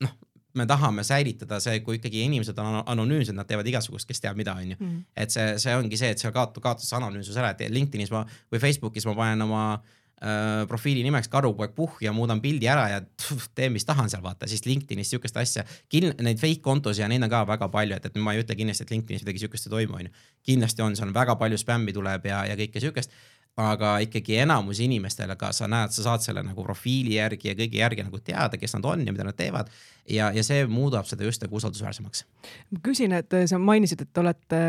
[0.02, 0.14] noh,
[0.54, 4.54] me tahame säilitada see, kui ikkagi inimesed on anonüümsed, nad teevad igasugust, kes teab mida,
[4.60, 4.76] onju.
[4.78, 5.00] Mm.
[5.16, 8.62] et see, see ongi see, et seal kaotab, kaotas anonüümsus ära, et LinkedInis ma või
[8.62, 13.48] Facebookis ma panen oma äh, profiili nimeks karupoeg Puhh ja muudan pildi ära ja tf,
[13.56, 17.32] teen, mis tahan seal vaata, siis LinkedInis siukest asja, neid fake kontosid ja neid on
[17.32, 20.00] ka väga palju, et, et ma ei ütle kindlasti, et LinkedInis midagi siukest ei toimu,
[20.02, 20.26] onju.
[20.52, 23.16] kindlasti on, seal väga palju spämmi tuleb ja, ja kõike siukest
[23.60, 27.80] aga ikkagi enamus inimestele ka sa näed, sa saad selle nagu profiili järgi ja kõige
[27.82, 29.68] järgi nagu teada, kes nad on ja mida nad teevad.
[30.08, 32.24] ja, ja see muudab seda just nagu usaldusväärsemaks.
[32.72, 34.62] ma küsin, et sa mainisid, et olete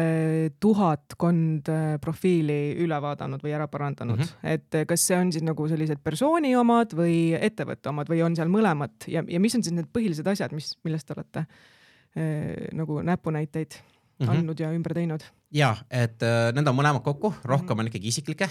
[0.59, 4.51] tuhatkond äh, profiili üle vaadanud või ära parandanud mm, -hmm.
[4.57, 8.51] et kas see on siis nagu sellised persooni omad või ettevõtte omad või on seal
[8.51, 12.99] mõlemad ja, ja mis on siis need põhilised asjad, mis, millest te olete äh, nagu
[12.99, 14.35] näpunäiteid mm -hmm.
[14.35, 15.23] andnud ja ümber teinud?
[15.51, 17.79] ja, et äh, need on mõlemad kokku, rohkem mm -hmm.
[17.79, 18.49] on ikkagi isiklikke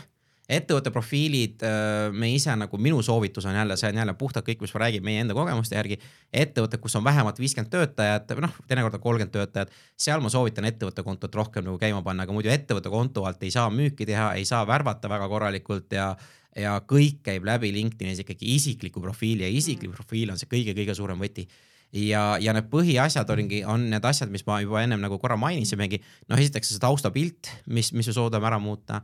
[0.57, 4.61] ettevõtte profiilid, äh, me ise nagu minu soovitus on jälle, see on jälle puhtalt kõik,
[4.65, 5.99] mis ma räägin meie enda kogemuste järgi.
[6.33, 11.03] ettevõtted, kus on vähemalt viiskümmend töötajat, noh, teinekord on kolmkümmend töötajat, seal ma soovitan ettevõtte
[11.03, 14.45] kontot rohkem nagu käima panna, aga muidu ettevõtte konto alt ei saa müüki teha, ei
[14.45, 16.15] saa värvata väga korralikult ja
[16.57, 19.97] ja kõik käib läbi LinkedInis ikkagi isikliku profiili ja isiklik mm.
[19.97, 21.47] profiil on see kõige-kõige suurem võti
[21.93, 26.01] ja, ja need põhiasjad ongi, on need asjad, mis ma juba ennem nagu korra mainisimegi.
[26.31, 29.03] noh, esiteks see taustapilt, mis, mis me soodame ära muuta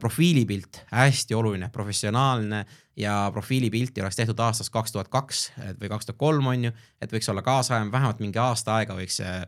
[0.00, 2.64] profiilipilt, hästi oluline, professionaalne
[2.96, 5.44] ja profiilipilti oleks tehtud aastast kaks tuhat kaks
[5.80, 9.20] või kaks tuhat kolm on ju, et võiks olla kaasaegem, vähemalt mingi aasta aega võiks
[9.24, 9.38] äh,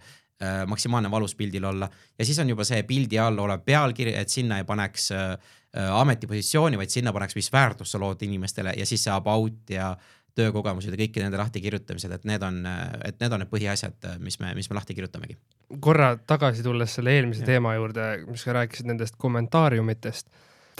[0.43, 1.91] äh, maksimaalne valus pildil olla.
[2.19, 5.37] Ja siis on juba see pildi all olev pealkiri, et sinna ei paneks äh,
[5.73, 9.95] ametipositsiooni, vaid sinna paneks, mis väärtust sa lood inimestele ja siis see about ja
[10.39, 12.63] töökogemused ja kõikide nende lahtikirjutamised, et need on,
[13.05, 15.37] et need on need põhiasjad, mis me, mis me lahti kirjutamegi.
[15.81, 17.53] korra tagasi tulles selle eelmise ja.
[17.55, 20.31] teema juurde, mis sa rääkisid nendest kommentaariumitest,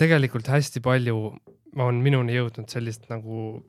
[0.01, 1.19] tegelikult hästi palju
[1.83, 3.61] on minuni jõudnud sellist nagu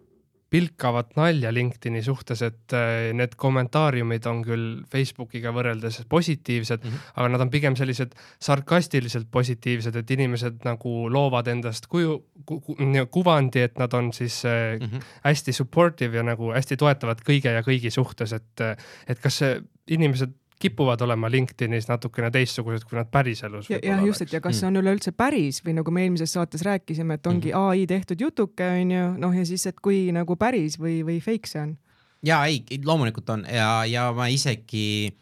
[0.55, 7.15] pilkavat nalja LinkedIni suhtes, et äh, need kommentaariumid on küll Facebookiga võrreldes positiivsed mm, -hmm.
[7.19, 12.77] aga nad on pigem sellised sarkastiliselt positiivsed, et inimesed nagu loovad endast kuju ku,, ku,
[13.11, 15.11] kuvandi, et nad on siis mm -hmm.
[15.25, 18.61] hästi supportive ja nagu hästi toetavad kõige ja kõigi suhtes, et,
[19.09, 19.43] et kas
[19.91, 20.33] inimesed
[20.65, 23.71] kipuvad olema LinkedInis natukene teistsugused, kui nad päriselus.
[23.71, 27.19] jah, just, et ja kas see on üleüldse päris või nagu me eelmises saates rääkisime,
[27.19, 27.71] et ongi mm -hmm.
[27.71, 31.63] ai tehtud jutuke, onju, noh ja siis, et kui nagu päris või, või fake see
[31.63, 31.77] on.
[32.23, 35.15] ja ei, loomulikult on ja, ja ma isegi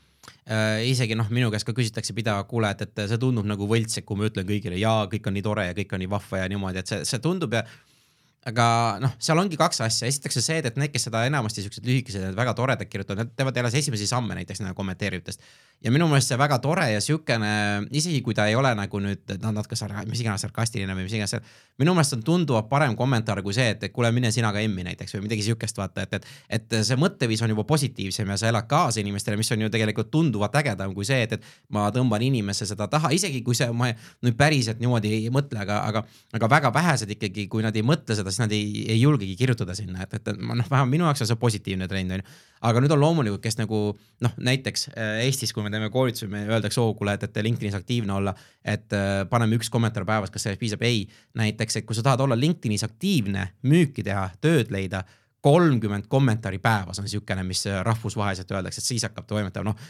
[0.47, 3.99] äh,, isegi noh, minu käest ka küsitakse pidevalt, kuule, et, et see tundub nagu võlts,
[3.99, 6.45] et kui ma ütlen kõigile ja kõik on nii tore ja kõik on nii vahva
[6.45, 7.65] ja niimoodi, et see, see tundub ja
[8.49, 8.67] aga
[9.03, 12.55] noh, seal ongi kaks asja, esiteks see, et need, kes seda enamasti siuksed lühikesed, väga
[12.59, 15.45] toredad kirjutavad, nad teevad alles esimesi samme näiteks nagu kommenteerijatest.
[15.83, 17.51] Ja minu meelest see väga tore ja siukene,
[17.95, 21.17] isegi kui ta ei ole nagu nüüd noh, natuke sar-, mis iganes sarkastiline või mis
[21.19, 21.35] iganes,
[21.83, 25.17] minu meelest on tunduvalt parem kommentaar kui see, et kuule, mine sina ka emmi näiteks
[25.17, 28.69] või midagi siukest, vaata, et, et, et see mõtteviis on juba positiivsem ja sa elad
[28.71, 32.69] kaasa inimestele, mis on ju tegelikult tunduvalt ägedam kui see, et, et ma tõmban inimesse
[32.69, 33.91] seda taha, isegi kui see, ma
[34.23, 36.05] nüüd päriselt niimoodi ei mõtle, aga, aga,
[36.39, 39.75] aga väga vähesed ikkagi, kui nad ei mõtle seda, siis nad ei, ei julgegi kirjutada
[39.79, 42.39] sinna, et, et noh, vähemalt minu jaoks on see positiivne trend onju.
[42.63, 43.79] aga nüüd on loomulikult, kes nagu
[44.23, 47.77] noh, näiteks äh, Eestis, kui me teeme koolitusi, me öeldakse, oo kuule, et, et LinkedInis
[47.79, 50.85] aktiivne olla, et äh, paneme üks kommentaar päevas, kas sellest piisab?
[50.87, 51.05] ei,
[51.39, 55.03] näiteks, et kui sa tahad olla LinkedInis aktiivne, müüki teha, tööd leida
[55.43, 59.89] kolmkümmend kommentaari päevas on niisugune, mis äh, rahvusvaheliselt öeldakse, et siis hakkab toimetama, noh.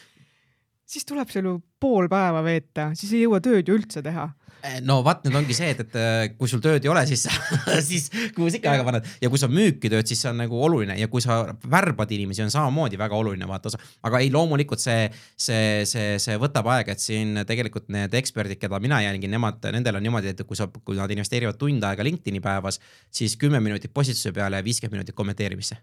[0.86, 4.41] siis tuleb seal ju pool päeva veeta, siis ei jõua tööd ju üldse teha Eh,
[4.86, 7.24] no vaat nüüd ongi see, et, et eh, kui sul tööd ei ole, siis
[7.90, 9.08] siis kuhu sa ikka aega paned.
[9.22, 10.96] Ja kui sa müüki tööd, siis see on nagu oluline.
[11.00, 13.72] Ja kui sa värbad inimesi, on samamoodi väga oluline vaata
[14.06, 18.80] aga ei, loomulikult see, see, see, see võtab aega, et siin tegelikult need eksperdid, keda
[18.82, 22.42] mina jälgin, nemad, nendel on niimoodi, et kui sa, kui nad investeerivad tund aega LinkedIni
[22.44, 25.80] päevas, siis kümme minutit postituse peale ja viiskümmend minutit kommenteerimisse.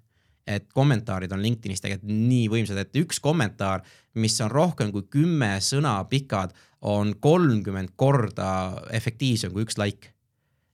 [0.50, 3.84] Et kommentaarid on LinkedInis tegelikult nii võimsad, et üks kommentaar,
[4.18, 8.50] mis on rohkem kui kümme sõna pikad, on kolmkümmend korda
[8.96, 10.14] efektiivsem kui üks like.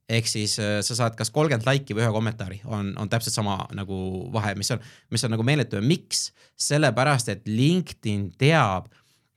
[0.10, 3.58] ehk siis äh, sa saad kas kolmkümmend laiki või ühe kommentaari, on, on täpselt sama
[3.74, 3.96] nagu
[4.34, 6.32] vahe, mis on, mis on nagu meeletu ja miks?
[6.56, 8.92] sellepärast, et LinkedIn teab,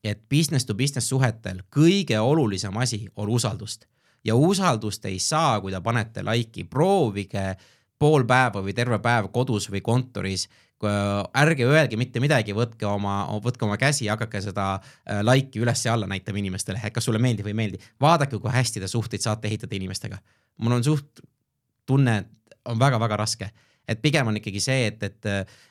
[0.04, 3.88] et business to business suhetel kõige olulisem asi on usaldust
[4.24, 7.54] ja usaldust ei saa, kui te panete like'i, proovige
[7.98, 10.46] pool päeva või terve päev kodus või kontoris
[10.86, 15.94] ärge öelge mitte midagi, võtke oma, võtke oma käsi hakake seda äh, like'i üles ja
[15.96, 17.80] alla näitama inimestele, et kas sulle meeldib või ei meeldi.
[18.00, 20.18] vaadake, kui hästi te suhteid saate ehitada inimestega.
[20.58, 21.24] mul on suht
[21.86, 23.50] tunne, et on väga-väga raske
[23.88, 25.28] et pigem on ikkagi see, et, et,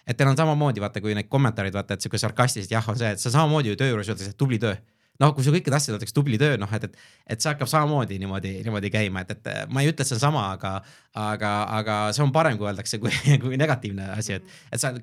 [0.07, 3.11] et teil on samamoodi vaata, kui need kommentaarid vaata, et sihuke sarkastiliselt jah, on see,
[3.13, 4.73] et sa samamoodi ju töö juures öeldakse, et tubli töö
[5.23, 6.97] noh, kui sul kõikide asjade oleks tubli töö, noh, et, et,
[7.33, 10.23] et see hakkab samamoodi niimoodi, niimoodi käima, et, et ma ei ütle, et see on
[10.23, 10.73] sama, aga,
[11.17, 14.93] aga, aga see on parem, kui öeldakse, kui, kui negatiivne asi, et, et sa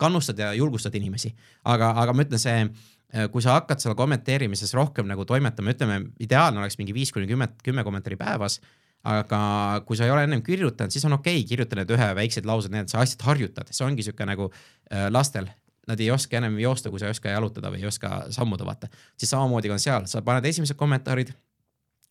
[0.00, 1.32] kannustad ja julgustad inimesi.
[1.64, 6.62] aga, aga ma ütlen, see kui sa hakkad seal kommenteerimises rohkem nagu toimetama, ütleme ideaalne
[6.62, 8.60] oleks mingi viis kuni kümme, kümme kommentaari päevas
[9.06, 9.40] aga
[9.88, 12.72] kui sa ei ole ennem kirjutanud, siis on okei okay, kirjuta need ühe väiksed laused,
[12.74, 15.48] need sa asjad harjutad, see ongi sihuke nagu äh, lastel,
[15.90, 18.90] nad ei oska enam joosta, kui sa ei oska jalutada või ei oska sammuda, vaata.
[19.18, 21.34] siis samamoodi on seal, sa paned esimesed kommentaarid.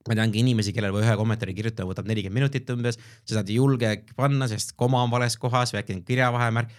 [0.08, 2.98] ma teangi inimesi, kellel ühe kommentaari kirjutamine võtab nelikümmend minutit umbes,
[3.36, 6.72] nad ei julge panna, sest koma on vales kohas või äkki on kirjavahemärk.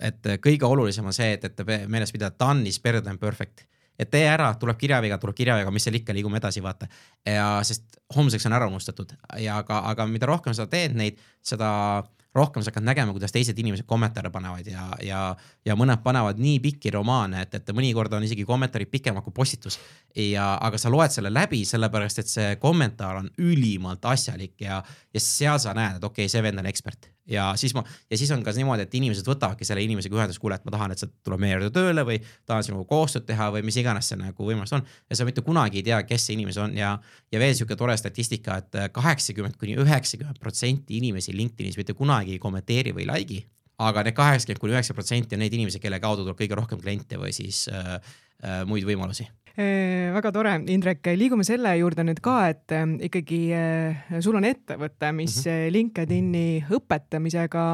[0.00, 3.66] et kõige olulisem on see, et, et meeles pidada, done is better than perfect
[3.98, 6.88] et tee ära, tuleb kirjaviga, tuleb kirjaviga, mis seal ikka, liigume edasi, vaata.
[7.26, 12.02] ja sest homseks on ära unustatud ja aga, aga mida rohkem sa teed neid, seda
[12.34, 15.20] rohkem sa hakkad nägema, kuidas teised inimesed kommentaare panevad ja, ja,
[15.68, 19.78] ja mõned panevad nii pikki romaane, et, et mõnikord on isegi kommentaarid pikemad kui postitus.
[20.16, 24.82] Ja, aga sa loed selle läbi, sellepärast et see kommentaar on ülimalt asjalik ja,
[25.14, 27.08] ja seal sa näed, et okei okay,, see vend on ekspert.
[27.30, 30.56] Ja siis ma, ja siis on ka niimoodi, et inimesed võtavadki selle inimesega ühendust, kuule,
[30.58, 32.16] et ma tahan, et sa tuleb meie juurde tööle või
[32.50, 34.82] tahan sinuga koostööd teha või mis iganes see nagu võimalus on.
[35.06, 36.96] ja sa mitte kunagi ei tea, kes see inimene on ja,
[37.30, 42.34] ja veel sihuke tore statistika et, et kaheksakümmend kuni üheksakümmend protsenti inimesi LinkedInis mitte kunagi
[42.34, 43.44] ei kommenteeri või ei like'i
[43.86, 47.22] aga need kaheksakümmend kuni üheksa protsenti on neid inimesi, kelle kaudu tuleb kõige rohkem kliente
[47.22, 47.94] või siis äh,
[48.42, 54.14] äh, muid võimalusi väga tore, Indrek, liigume selle juurde nüüd ka, et äh, ikkagi äh,
[54.24, 55.72] sul on ettevõte, mis mm -hmm.
[55.76, 57.66] LinkedIni õpetamisega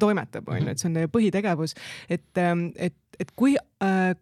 [0.00, 1.74] toimetab, on ju, et see on teie põhitegevus.
[2.08, 3.56] et, ähm, et, et kui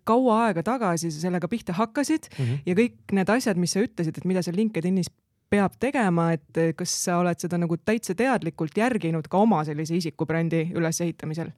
[0.04, 2.58] kaua aega tagasi sa sellega pihta hakkasid mm -hmm.
[2.66, 5.10] ja kõik need asjad, mis sa ütlesid, et mida seal LinkedInis
[5.50, 10.70] peab tegema, et kas sa oled seda nagu täitsa teadlikult järginud ka oma sellise isikubrändi
[10.74, 11.50] ülesehitamisel?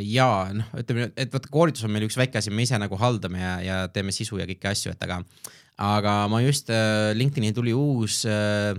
[0.00, 3.42] Ja noh, ütleme, et vot koolitus on meil üks väike asi, me ise nagu haldame
[3.42, 5.20] ja, ja teeme sisu ja kõiki asju, et aga,
[5.82, 8.72] aga ma just äh, LinkedIni tuli uus äh,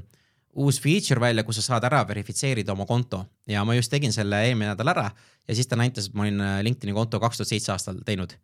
[0.53, 4.43] uus feature välja, kus sa saad ära verifitseerida oma konto ja ma just tegin selle
[4.47, 5.09] eelmine nädal ära
[5.47, 8.37] ja siis ta näitas, et ma olin äh, LinkedIni konto kaks tuhat seitse aastal teinud.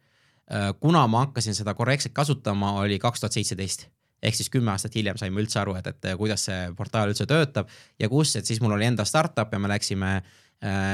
[0.49, 4.97] Äh, kuna ma hakkasin seda korrektselt kasutama, oli kaks tuhat seitseteist ehk siis kümme aastat
[4.99, 8.59] hiljem saime üldse aru, et, et kuidas see portaal üldse töötab ja kus, et siis
[8.59, 10.33] mul oli enda startup ja me läksime äh,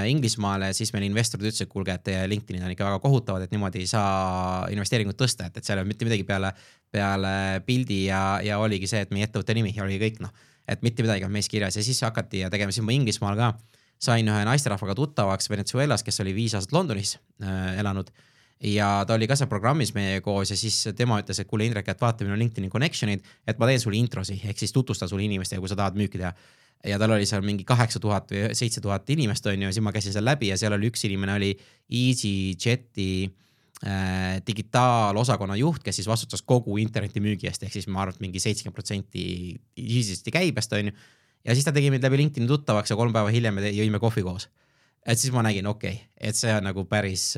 [0.06, 3.54] Inglismaale, siis meil investorid ütlesid, et kuulge, et teie LinkedInid on ikka väga kohutavad, et
[3.56, 6.51] niimoodi ei saa investeeringut tõsta, et, et seal ei olnud mitte midagi peale,
[6.93, 7.32] peale
[7.65, 10.36] pildi ja, ja oligi see, et meie ettevõtte nimi oli kõik noh,
[10.69, 13.49] et mitte midagi on meis kirjas ja siis hakati tegema, siis ma Inglismaal ka.
[14.06, 18.12] Sain ühe naisterahvaga tuttavaks Venezuelas, kes oli viis aastat Londonis äh, elanud.
[18.62, 21.89] Ja ta oli ka seal programmis meiega koos ja siis tema ütles, et kuule Indrek,
[21.89, 25.63] et vaata minu LinkedIn'i connection'id, et ma teen sulle introsi ehk siis tutvustan sulle inimestega,
[25.63, 26.32] kui sa tahad müüki teha
[26.86, 29.93] ja tal oli seal mingi kaheksa tuhat või seitse tuhat inimest on ju, siis ma
[29.95, 31.52] käisin seal läbi ja seal oli üks inimene oli
[31.89, 33.10] EasyJeti
[33.86, 38.43] äh, digitaalosakonna juht, kes siis vastutas kogu internetimüügi eest, ehk siis ma arvan, et mingi
[38.43, 39.26] seitsekümmend protsenti
[39.82, 40.95] EasyJeti käibest on ju.
[41.45, 44.26] ja siis ta tegi mind läbi LinkedIni tuttavaks ja kolm päeva hiljem me jõime kohvi
[44.26, 44.50] koos.
[45.06, 47.36] et siis ma nägin, okei okay,, et see on nagu päris,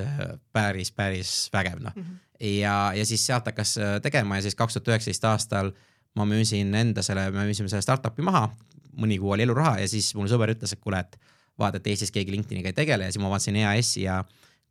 [0.53, 2.47] päris, päris vägev noh mm -hmm.
[2.61, 5.71] ja, ja siis sealt hakkas tegema ja siis kaks tuhat üheksateist aastal
[6.17, 8.49] ma müüsin enda selle, me müüsime selle startup'i maha,
[8.97, 11.17] mõni kuu oli eluraha ja siis mul sõber ütles, et kuule, et
[11.59, 14.21] vaata, et Eestis keegi LinkedIniga ei tegele ja siis ma vaatasin EAS-i ja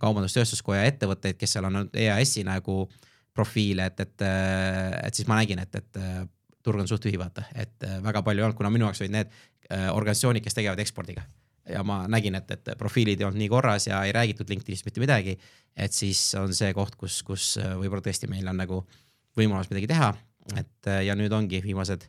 [0.03, 2.85] Kaubandus-Tööstuskoja ettevõtteid, kes seal on EAS-i nagu
[3.37, 4.25] profiile, et, et,
[5.07, 6.01] et siis ma nägin, et, et
[6.65, 9.33] turg on suht tühi, vaata, et väga palju ei olnud, kuna minu jaoks olid need
[9.71, 11.27] äh, organisatsioonid, kes tegelevad ekspordiga.
[11.67, 15.03] ja ma nägin, et, et profiilid ei olnud nii korras ja ei räägitud LinkedInist mitte
[15.03, 15.39] midagi.
[15.77, 18.85] et siis on see koht, kus, kus võib-olla tõesti meil on nagu
[19.37, 20.13] võimalus midagi teha,
[20.57, 22.07] et ja nüüd ongi viimased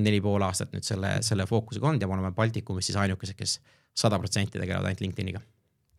[0.00, 3.58] neli pool aastat nüüd selle, selle fookusega olnud ja me oleme Baltikumis siis ainukesed, kes
[3.96, 5.40] sada protsenti tegelevad ainult LinkedIniga.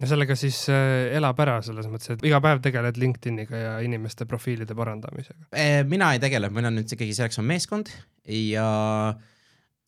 [0.01, 4.27] ja sellega siis äh, elab ära selles mõttes, et iga päev tegeled LinkedIniga ja inimeste
[4.29, 5.49] profiilide parandamisega?
[5.53, 7.91] Äh, mina ei tegele, meil on nüüd ikkagi selleks on meeskond
[8.29, 8.67] ja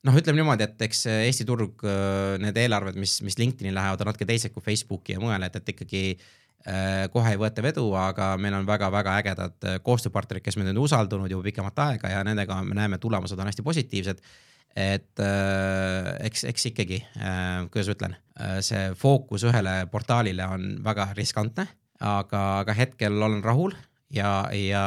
[0.08, 4.12] noh, ütleme niimoodi, et eks Eesti turg, äh, need eelarved, mis, mis LinkedIni lähevad, on
[4.14, 6.04] natuke teised kui Facebooki ja mujal, et, et ikkagi
[7.14, 11.32] kohe ei võeta vedu, aga meil on väga-väga ägedad äh, koostööpartnerid, kes meid on usaldanud
[11.32, 14.20] juba pikemat aega ja nendega me näeme, tulemused on hästi positiivsed.
[14.76, 20.68] et äh, eks, eks ikkagi äh,, kuidas ma ütlen äh,, see fookus ühele portaalile on
[20.84, 21.66] väga riskantne,
[22.00, 23.74] aga, aga hetkel olen rahul
[24.14, 24.84] ja, ja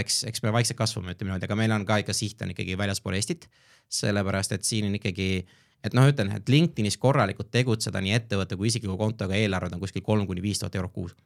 [0.00, 2.78] eks, eks me vaikselt kasvame, ütleme niimoodi, aga meil on ka ikka siht on ikkagi
[2.78, 3.50] väljaspool Eestit.
[3.90, 8.58] sellepärast, et siin on ikkagi äh, et noh, ütlen, et LinkedInis korralikult tegutseda nii ettevõtte
[8.60, 11.16] kui isikliku kontoga eelarved on kuskil kolm kuni viis tuhat eurot kuus.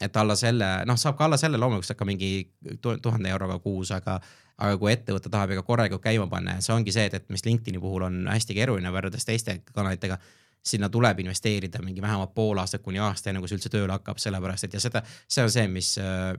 [0.00, 2.30] et alla selle, noh, saab ka alla selle loomulikult saab ka mingi
[2.82, 4.18] tuhande euroga kuus, aga,
[4.58, 7.44] aga kui ettevõte tahab ikka korralikult käima panna ja see ongi see, et, et mis
[7.46, 10.18] LinkedIni puhul on hästi keeruline võrreldes teiste kanalitega
[10.64, 14.18] sinna tuleb investeerida mingi vähemalt pool aastat kuni aasta, enne kui see üldse tööle hakkab,
[14.18, 15.90] sellepärast et ja seda, see on see, mis,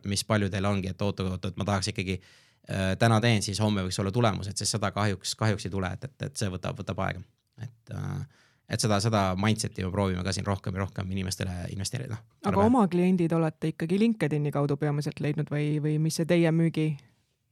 [0.10, 2.18] mis paljudel ongi, et oot-oot, et ma tahaks ikkagi
[3.00, 6.30] täna teen, siis homme võiks olla tulemused, sest seda kahjuks, kahjuks ei tule, et, et,
[6.30, 7.22] et see võtab, võtab aega,
[7.62, 8.26] et äh,
[8.70, 12.18] et seda, seda mindset'i me proovime ka siin rohkem ja rohkem inimestele investeerida.
[12.50, 16.96] aga oma kliendid olete ikkagi LinkedIn'i kaudu peamiselt leidnud või, või mis see teie müügi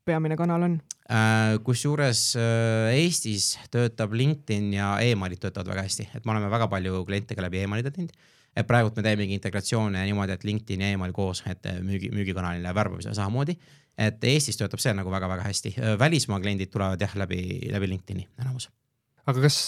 [0.05, 0.79] peamine kanal on?
[1.11, 6.69] Äh, kusjuures äh, Eestis töötab LinkedIn ja emailid töötavad väga hästi, et me oleme väga
[6.71, 8.13] palju klientidega läbi emailide teinud.
[8.53, 13.15] et praegult me teemegi integratsioone niimoodi, et LinkedIn ja email koos, et müügi, müügikanalile värbamisele
[13.17, 13.57] samamoodi.
[13.97, 18.71] et Eestis töötab see nagu väga-väga hästi, välismaa kliendid tulevad jah läbi, läbi LinkedIn'i enamus.
[19.27, 19.59] Aga kas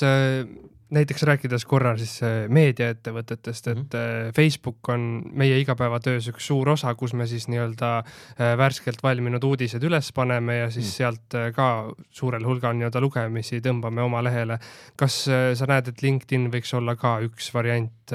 [0.94, 4.34] näiteks rääkides korra siis äh, meediaettevõtetest, et mm -hmm.
[4.36, 9.84] Facebook on meie igapäevatöös üks suur osa, kus me siis nii-öelda äh, värskelt valminud uudised
[9.84, 14.60] üles paneme ja siis mm sealt ka suurel hulgal nii-öelda lugemisi tõmbame oma lehele.
[14.96, 18.12] kas sa näed, et LinkedIn võiks olla ka üks variant,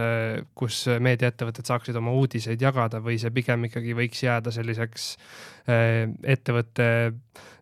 [0.55, 5.17] kus meediaettevõtted saaksid oma uudiseid jagada või see pigem ikkagi võiks jääda selliseks
[6.25, 7.13] ettevõtte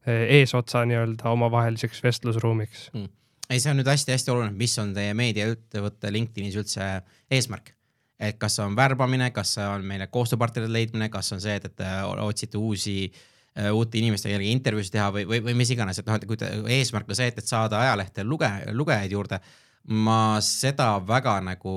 [0.06, 3.08] eesotsa nii-öelda omavaheliseks vestlusruumiks mm.?
[3.48, 6.88] Ei, see on nüüd hästi-hästi oluline, mis on teie meediaettevõtte LinkedInis üldse
[7.30, 7.74] eesmärk.
[8.18, 11.68] et kas see on värbamine, kas see on meile koostööpartnerite leidmine, kas on see, et,
[11.70, 11.82] et
[12.18, 16.18] otsite uusi uh, uute inimestega jällegi intervjuusid teha või, või, või mis iganes, et noh,
[16.18, 16.48] et kui te,
[16.80, 19.40] eesmärk on see, et, et saada ajalehte luge, lugejaid juurde.
[19.88, 21.72] ma seda väga nagu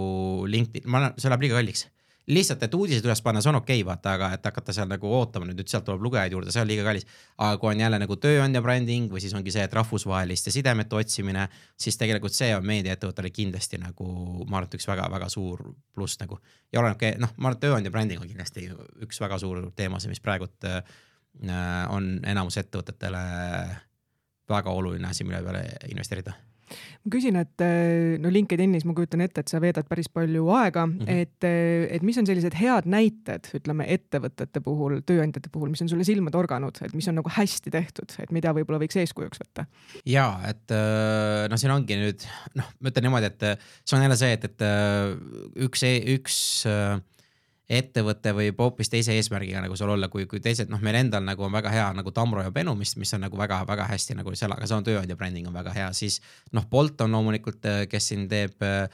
[0.49, 1.86] LinkedIn, ma, see läheb liiga kalliks
[2.32, 5.09] lihtsalt, et uudiseid üles panna, see on okei okay,, vaata, aga et hakata seal nagu
[5.17, 7.07] ootama nüüd, nüüd sealt tuleb lugejaid juurde, see on liiga kallis.
[7.38, 11.47] aga kui on jälle nagu tööandja bränding või siis ongi see, et rahvusvaheliste sidemete otsimine,
[11.79, 14.07] siis tegelikult see on meediaettevõttele kindlasti nagu
[14.45, 15.63] ma arvan, et üks väga-väga suur
[15.95, 16.39] pluss nagu.
[16.71, 18.69] ja olenebki, noh, ma arvan, et tööandja bränding on kindlasti
[19.07, 20.84] üks väga suur teemasid, mis praegult äh,
[21.89, 23.25] on enamus ettevõtetele
[24.51, 26.36] väga oluline asi, mille peale investeerida
[26.72, 30.86] ma küsin, et eh, no LinkedInis ma kujutan ette, et sa veedad päris palju aega
[30.86, 31.22] mm, -hmm.
[31.24, 35.91] et, eh, et mis on sellised head näited, ütleme ettevõtete puhul, tööandjate puhul, mis on
[35.91, 39.67] sulle silma torganud, et mis on nagu hästi tehtud, et mida võib-olla võiks eeskujuks võtta?
[40.05, 40.74] ja et
[41.51, 43.47] noh, siin ongi nüüd noh, ma ütlen niimoodi, et
[43.86, 44.67] see on jälle see, et, et
[45.67, 46.38] üks, üks
[47.72, 51.45] ettevõte võib hoopis teise eesmärgiga nagu seal olla, kui, kui teised, noh, meil endal nagu
[51.47, 54.51] on väga hea nagu Tamro ja Benu, mis, mis on nagu väga-väga hästi nagu seal,
[54.55, 56.19] aga sama tööandja bränding on väga hea, siis
[56.55, 58.89] noh, Bolt on loomulikult, äh, kes siin teeb äh,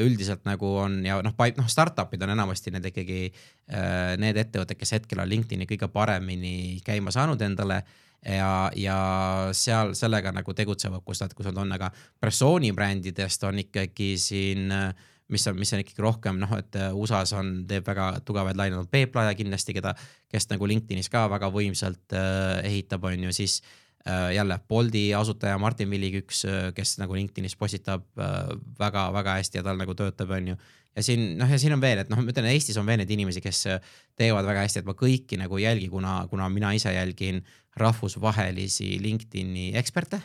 [0.00, 4.96] üldiselt nagu on ja noh, noh, startup'id on enamasti need ikkagi äh, need ettevõtted, kes
[4.96, 7.82] hetkel on LinkedIn'i kõige paremini käima saanud endale
[8.24, 8.96] ja, ja
[9.56, 11.90] seal sellega nagu tegutsevad, kus nad, kus nad on, aga
[12.20, 16.92] persooni brändidest on ikkagi siin äh, mis on, mis on ikkagi rohkem noh, et äh,
[16.94, 19.94] USA-s on, teeb väga tugevaid laine, on Peep Laia kindlasti, keda,
[20.32, 23.58] kes nagu LinkedInis ka väga võimsalt äh, ehitab, on ju, siis
[24.06, 29.66] äh, jälle Bolti asutaja Martin Villig-Üks, äh, kes nagu LinkedInis postitab väga-väga äh, hästi ja
[29.66, 30.58] tal nagu töötab, on ju.
[30.96, 33.10] ja siin noh, ja siin on veel, et noh, ma ütlen, Eestis on veel neid
[33.12, 33.66] inimesi, kes
[34.16, 37.42] teevad väga hästi, et ma kõiki nagu ei jälgi, kuna, kuna mina ise jälgin
[37.76, 40.22] rahvusvahelisi LinkedIni eksperte,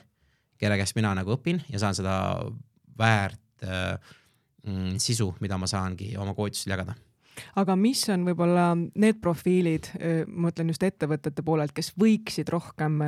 [0.62, 2.16] kelle käest mina nagu õpin ja saan seda
[3.02, 3.98] väärt äh,
[4.68, 6.98] mm, sisu, mida ma saangi oma koolitustel jagada
[7.58, 9.88] aga mis on võib-olla need profiilid,
[10.28, 13.00] ma mõtlen just ettevõtete poolelt, kes võiksid rohkem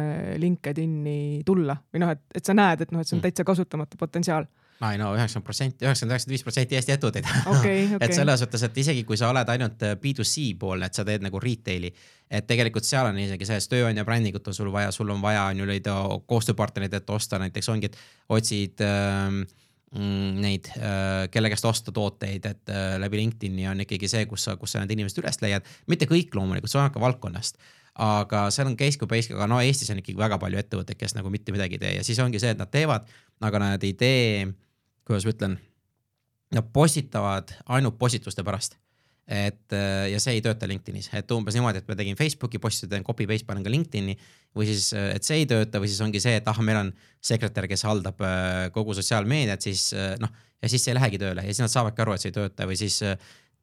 [0.42, 3.28] LinkedIn'i tulla või noh, et, et sa näed, et noh, et see on mm.
[3.28, 4.48] täitsa kasutamata potentsiaal
[4.92, 7.86] ei no üheksakümmend protsenti, üheksakümmend, üheksakümmend viis protsenti Eesti ettevõtteid okay,.
[7.86, 7.98] Okay.
[8.04, 11.40] et selles suhtes, et isegi kui sa oled ainult B2C pool, et sa teed nagu
[11.40, 11.92] retail'i,
[12.28, 15.46] et tegelikult seal on isegi see, et tööandja brändingut on sul vaja, sul on vaja
[15.52, 15.98] on ju leida
[16.28, 19.46] koostööpartnerid, et osta näiteks ongi, et otsid äh, Mm,
[19.94, 24.56] neid, äh, kelle käest osta tooteid, et äh, läbi LinkedIn'i on ikkagi see, kus sa,
[24.58, 25.68] kus sa need inimesed üles leiad.
[25.92, 27.60] mitte kõik loomulikult, see oleneb ka valdkonnast,
[28.02, 31.14] aga seal on case kui base, aga no Eestis on ikkagi väga palju ettevõtteid, kes
[31.18, 31.94] nagu mitte midagi ei tee.
[32.00, 33.06] Ja siis ongi see, et nad teevad,
[33.46, 34.48] aga nad ei tee,
[35.06, 35.60] kuidas ma ütlen,
[36.54, 38.80] nad postitavad ainult postituste pärast
[39.28, 42.92] et äh, ja see ei tööta LinkedInis, et umbes niimoodi, et ma tegin Facebooki postituse,
[42.92, 44.18] teen copy paste panen ka LinkedIn'i
[44.58, 46.90] või siis, äh, et see ei tööta või siis ongi see, et ah, meil on
[47.24, 51.54] sekretär, kes haldab äh, kogu sotsiaalmeediat, siis noh, ja siis see ei lähegi tööle ja
[51.54, 53.00] siis nad saavadki aru, et see ei tööta või siis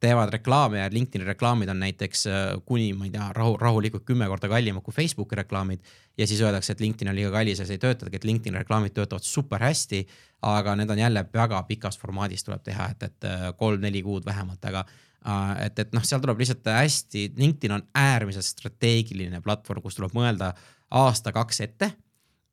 [0.01, 2.23] teevad reklaame ja LinkedIn'i reklaamid on näiteks
[2.65, 5.85] kuni, ma ei tea, rahu, rahulikult kümme korda kallimad kui Facebooki reklaamid.
[6.17, 8.97] ja siis öeldakse, et LinkedIn on liiga kallis ja see ei töötagi, et LinkedIn'i reklaamid
[8.97, 10.01] töötavad super hästi.
[10.41, 14.85] aga need on jälle väga pikas formaadis tuleb teha, et, et kolm-neli kuud vähemalt, aga
[15.21, 20.51] et, et noh, seal tuleb lihtsalt hästi, LinkedIn on äärmiselt strateegiline platvorm, kus tuleb mõelda
[20.97, 21.91] aasta-kaks ette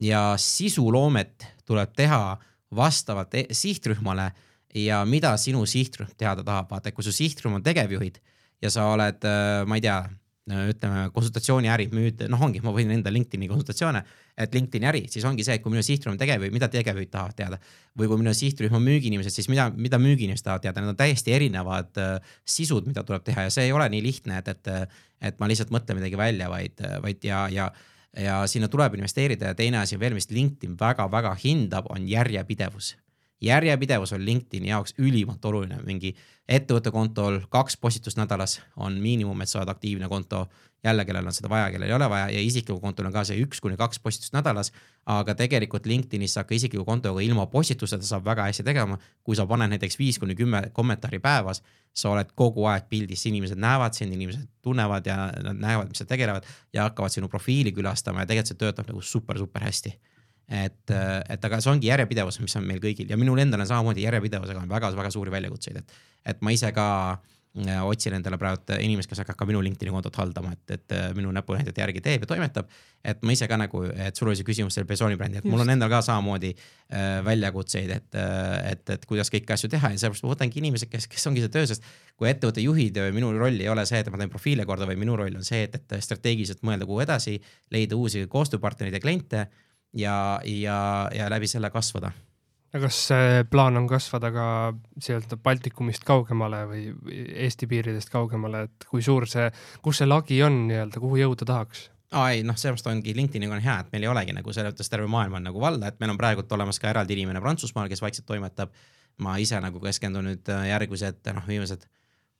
[0.04, 2.36] ja sisuloomet tuleb teha
[2.76, 4.30] vastavalt e-, sihtrühmale
[4.76, 8.20] ja mida sinu sihtrühm teada tahab, vaata, kui su sihtrühm on tegevjuhid
[8.62, 9.98] ja sa oled, äh, ma ei tea,
[10.48, 14.02] ütleme konsultatsiooniäri müüd, noh, ongi, ma võin enda LinkedIn'i konsultatsioone,
[14.38, 17.36] et LinkedIn'i äri, siis ongi see, et kui minu sihtrühm on tegevjuhid, mida tegevjuhid tahavad
[17.38, 17.58] teada.
[17.98, 21.34] või kui minu sihtrühm on müügiinimesed, siis mida, mida müügiinimesed tahavad teada, need on täiesti
[21.34, 25.00] erinevad äh, sisud, mida tuleb teha ja see ei ole nii lihtne, et, et,
[25.32, 27.72] et ma lihtsalt mõtlen midagi välja, vaid, vaid ja, ja
[28.18, 32.94] ja sinna tuleb investeerida ja teine asi veel, mis LinkedIn väga-väga hindab, on järjepidevus
[33.40, 36.14] järjepidevus on LinkedIni jaoks ülimalt oluline, mingi
[36.48, 40.48] ettevõtte kontol kaks postitust nädalas on miinimum, et sa oled aktiivne konto.
[40.84, 43.40] jälle, kellel on seda vaja, kellel ei ole vaja ja isiklikul kontol on ka see
[43.42, 44.72] üks kuni kaks postitust nädalas.
[45.06, 48.98] aga tegelikult LinkedInis saab ka isikliku kontoga ilma postitusteta saab väga hästi tegema.
[49.22, 51.62] kui sa paned näiteks viis kuni kümme kommentaari päevas,
[51.92, 56.04] sa oled kogu aeg pildis, inimesed näevad sind, inimesed tunnevad ja nad näevad, mis sa
[56.04, 59.98] tegelevad ja hakkavad sinu profiili külastama ja tegelikult see töötab nagu super-super hästi
[60.48, 60.90] et,
[61.28, 64.62] et aga see ongi järjepidevus, mis on meil kõigil ja minul endal on samamoodi järjepidevusega
[64.62, 65.98] on väga-väga suuri väljakutseid, et,
[66.32, 67.28] et ma ise ka äh,
[67.84, 71.32] otsin endale praegu inimest, kes hakkab ka minu LinkedIn'i kontot haldama, et, et äh, minu
[71.34, 72.68] näpunäidete järgi teeb ja toimetab.
[73.04, 75.52] et ma ise ka nagu, et sul oli see küsimus selle persooni brändi, et Just.
[75.52, 79.92] mul on endal ka samamoodi äh, väljakutseid, et, äh, et, et kuidas kõiki asju teha
[79.94, 81.86] ja sellepärast ma võtangi inimesed, kes, kes ongi see töö, sest
[82.16, 85.00] kui ettevõtte juhid ja minu roll ei ole see, et ma teen profiile korda, vaid
[85.00, 87.38] minu roll on see, et, et strateegiliselt mõelda, kuhu edasi,
[87.74, 89.46] leida uusi koostööpartnereid ja kliente
[89.96, 90.78] ja, ja,
[91.14, 92.12] ja läbi selle kasvada.
[92.74, 93.00] aga kas
[93.50, 96.82] plaan on kasvada ka nii-öelda Baltikumist kaugemale või
[97.46, 99.48] Eesti piiridest kaugemale, et kui suur see,
[99.82, 101.88] kus see lagi on nii-öelda, kuhu jõuda tahaks?
[102.12, 104.88] aa ei, noh, sellepärast ongi LinkedIniga on hea, et meil ei olegi nagu selles mõttes
[104.92, 108.04] terve maailm on nagu valda, et meil on praegult olemas ka eraldi inimene Prantsusmaal, kes
[108.04, 108.72] vaikselt toimetab.
[109.18, 111.88] ma ise nagu keskendun nüüd järgmised noh, viimased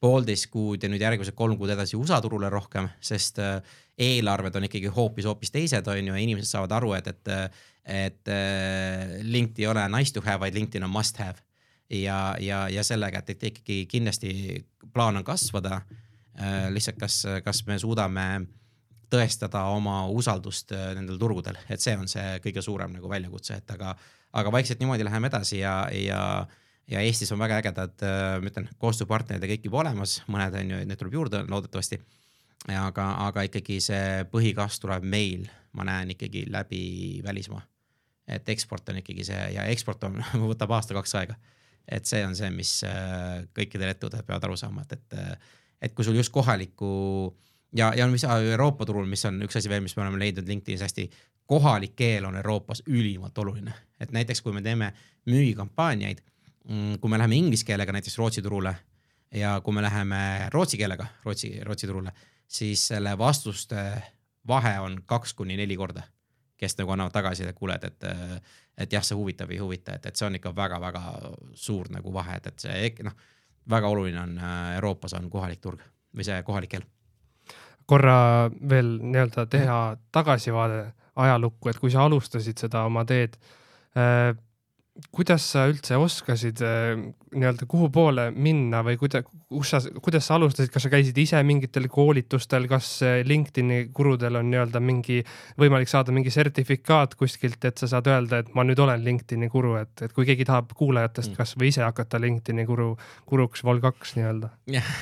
[0.01, 3.59] poolteist kuud ja nüüd järgmised kolm kuud edasi USA turule rohkem, sest äh,
[3.99, 7.33] eelarved on ikkagi hoopis-hoopis teised, on ju, ja inimesed saavad aru, et, et,
[7.99, 11.43] et äh, LinkedIn ei ole nice to have, vaid LinkedIn on must have.
[11.91, 14.31] ja, ja, ja sellega, et, et ikkagi kindlasti
[14.93, 15.81] plaan on kasvada.
[16.39, 18.29] Äh, lihtsalt, kas, kas me suudame
[19.11, 23.95] tõestada oma usaldust nendel turgudel, et see on see kõige suurem nagu väljakutse, et aga,
[24.37, 26.21] aga vaikselt niimoodi läheme edasi ja, ja
[26.89, 30.73] ja Eestis on väga ägedad, äh, ma ütlen, koostööpartnerid ja kõik juba olemas, mõned on
[30.73, 32.01] ju, neid tuleb juurde loodetavasti.
[32.75, 37.63] aga, aga ikkagi see põhikasv tuleb meil, ma näen ikkagi läbi välismaa.
[38.29, 40.23] et eksport on ikkagi see ja eksport on
[40.53, 41.35] võtab aasta-kaks aega.
[41.89, 45.37] et see on see, mis äh, kõikidel ettevõtetel peavad aru saama, et, et, äh,
[45.83, 47.37] et kui sul just kohalikku
[47.77, 50.83] ja, ja mis Euroopa turul, mis on üks asi veel, mis me oleme leidnud LinkedInis
[50.83, 51.11] hästi,
[51.49, 54.93] kohalik keel on Euroopas ülimalt oluline, et näiteks kui me teeme
[55.27, 56.21] müügikampaaniaid
[56.69, 58.75] kui me läheme inglise keelega näiteks Rootsi turule
[59.35, 62.13] ja kui me läheme rootsi keelega Rootsi, Rootsi turule,
[62.47, 64.03] siis selle vastuste
[64.49, 66.03] vahe on kaks kuni neli korda,
[66.57, 68.05] kes nagu annavad tagasisidet, kuuled, et,
[68.79, 71.03] et jah, see huvitab, ei huvita, et, et see on ikka väga-väga
[71.55, 73.17] suur nagu vahe, et, et see noh,
[73.69, 74.39] väga oluline on
[74.75, 75.83] Euroopas on kohalik turg
[76.17, 76.87] või see kohalik keel.
[77.87, 80.83] korra veel nii-öelda teha tagasivaade
[81.17, 83.37] ajalukku, et kui sa alustasid seda oma teed
[83.97, 84.33] äh,
[85.15, 86.99] kuidas sa üldse oskasid äh,
[87.35, 91.41] nii-öelda kuhu poole minna või kuida-, kus sa, kuidas sa alustasid, kas sa käisid ise
[91.47, 95.21] mingitel koolitustel, kas äh, LinkedIni kurudel on nii-öelda mingi
[95.61, 99.77] võimalik saada mingi sertifikaat kuskilt, et sa saad öelda, et ma nüüd olen LinkedIni guru,
[99.81, 101.39] et, et kui keegi tahab kuulajatest mm.
[101.43, 102.91] kasvõi ise hakata LinkedIini guru,
[103.31, 104.51] guruks vol kaks nii-öelda.
[104.75, 104.95] jah,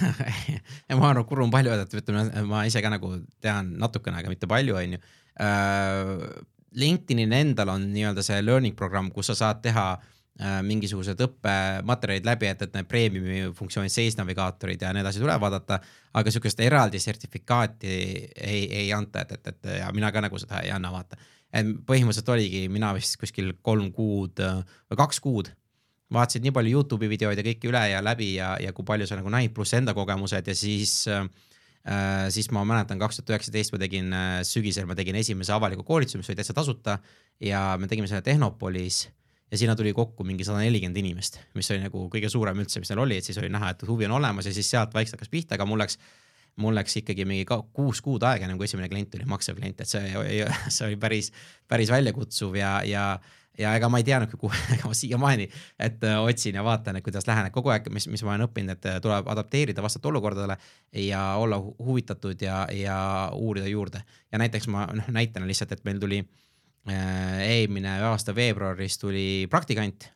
[0.90, 4.20] ja ma arvan, et guru on palju öeldud, ütleme, ma ise ka nagu tean natukene,
[4.20, 5.00] aga mitte palju, onju
[5.40, 6.44] äh,
[6.76, 12.50] LinkedInil endal on nii-öelda see learning programm, kus sa saad teha äh, mingisugused õppematerjalid läbi,
[12.50, 15.80] et, et need premiumi funktsioonid, sees navigaatorid ja need asjad üle vaadata.
[16.16, 17.92] aga sihukest eraldi sertifikaati
[18.36, 21.16] ei, ei anta, et, et, et ja mina ka nagu seda ei anna, vaata.
[21.52, 25.52] et põhimõtteliselt oligi mina vist kuskil kolm kuud või kaks kuud
[26.12, 29.16] vaatasid nii palju Youtube'i videoid ja kõike üle ja läbi ja, ja kui palju sa
[29.18, 31.26] nagu näid, pluss enda kogemused ja siis Äh,
[32.34, 36.18] siis ma mäletan, kaks tuhat üheksateist ma tegin äh, sügisel, ma tegin esimese avaliku koolituse,
[36.18, 36.98] mis oli täitsa tasuta
[37.42, 39.04] ja me tegime selle Tehnopolis
[39.50, 42.90] ja sinna tuli kokku mingi sada nelikümmend inimest, mis oli nagu kõige suurem üldse, mis
[42.90, 45.30] neil oli, et siis oli näha, et huvi on olemas ja siis sealt vaikselt hakkas
[45.30, 46.00] pihta, aga mul läks,
[46.62, 49.92] mul läks ikkagi mingi kuus kuud aega, enne kui esimene klient tuli, maksev klient, et
[49.92, 50.10] see,
[50.74, 51.30] see oli päris,
[51.70, 53.06] päris väljakutsuv ja, ja
[53.58, 55.48] ja ega ma ei teadnudki, kuhu, ega ma siiamaani,
[55.88, 58.76] et äh, otsin ja vaatan, et kuidas läheneb kogu aeg, mis, mis ma olen õppinud,
[58.76, 60.56] et äh, tuleb adapteerida vastavalt olukordadele
[61.06, 62.98] ja olla huvitatud ja, ja
[63.34, 64.02] uurida juurde.
[64.32, 70.10] ja näiteks ma noh, näitena lihtsalt, et meil tuli äh, eelmine aasta veebruaris tuli praktikant,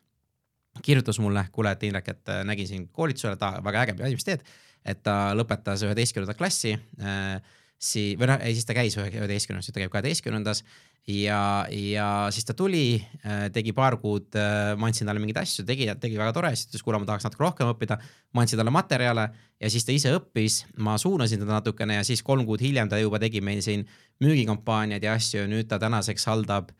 [0.81, 4.45] kirjutas mulle, kuule, et Indrek, et äh, nägin sind koolitusel, ta väga äge, mis teed,
[4.85, 9.75] et ta lõpetas üheteistkümnendat klassi äh, siis, või noh, ei siis ta käis üheteistkümnendas, nüüd
[9.75, 10.61] ta käib kaheteistkümnendas
[11.09, 11.41] ja,
[11.73, 15.87] ja siis ta tuli, äh, tegi paar kuud, äh, ma andsin talle mingeid asju, tegi,
[16.01, 17.97] tegi väga tore, siis ütles, kuule, ma tahaks natuke rohkem õppida.
[18.33, 19.25] ma andsin talle materjale
[19.59, 23.01] ja siis ta ise õppis, ma suunasin teda natukene ja siis kolm kuud hiljem ta
[23.01, 23.87] juba tegi meil siin
[24.21, 26.71] müügikampaaniaid ja asju nüüd ta tänaseks haldab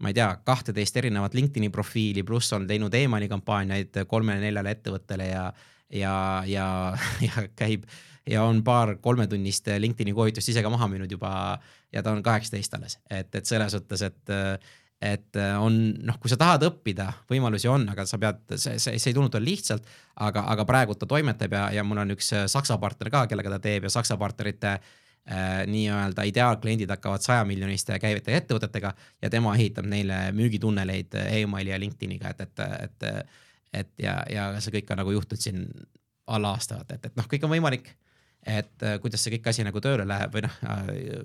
[0.00, 5.42] ma ei tea, kahteteist erinevat LinkedIn'i profiili, pluss on teinud emaili kampaaniaid kolmele-neljale ettevõttele ja,
[5.92, 6.14] ja,
[6.48, 6.68] ja,
[7.28, 7.84] ja käib
[8.28, 11.32] ja on paar kolmetunnist LinkedIn'i koolitust ise ka maha müünud juba
[11.92, 14.36] ja ta on kaheksateist alles, et, et selles suhtes, et
[15.00, 15.72] et on
[16.04, 19.32] noh, kui sa tahad õppida, võimalusi on, aga sa pead, see, see, see ei tulnud
[19.32, 19.86] tal lihtsalt,
[20.26, 23.58] aga, aga praegu ta toimetab ja, ja mul on üks Saksa partner ka, kellega ta
[23.64, 28.92] teeb ja Saksa partnerite äh, nii-öelda ideaalkliendid hakkavad saja miljoniste käivete ettevõtetega
[29.22, 33.40] ja tema ehitab neile müügitunneleid emaili ja LinkedIniga, et, et, et,
[33.82, 35.64] et ja, ja see kõik on nagu juhtunud siin
[36.30, 37.94] alla aasta, et, et, et noh, kõik on võimalik.
[38.46, 41.22] Et äh, kuidas see kõik asi nagu tööle läheb või noh äh,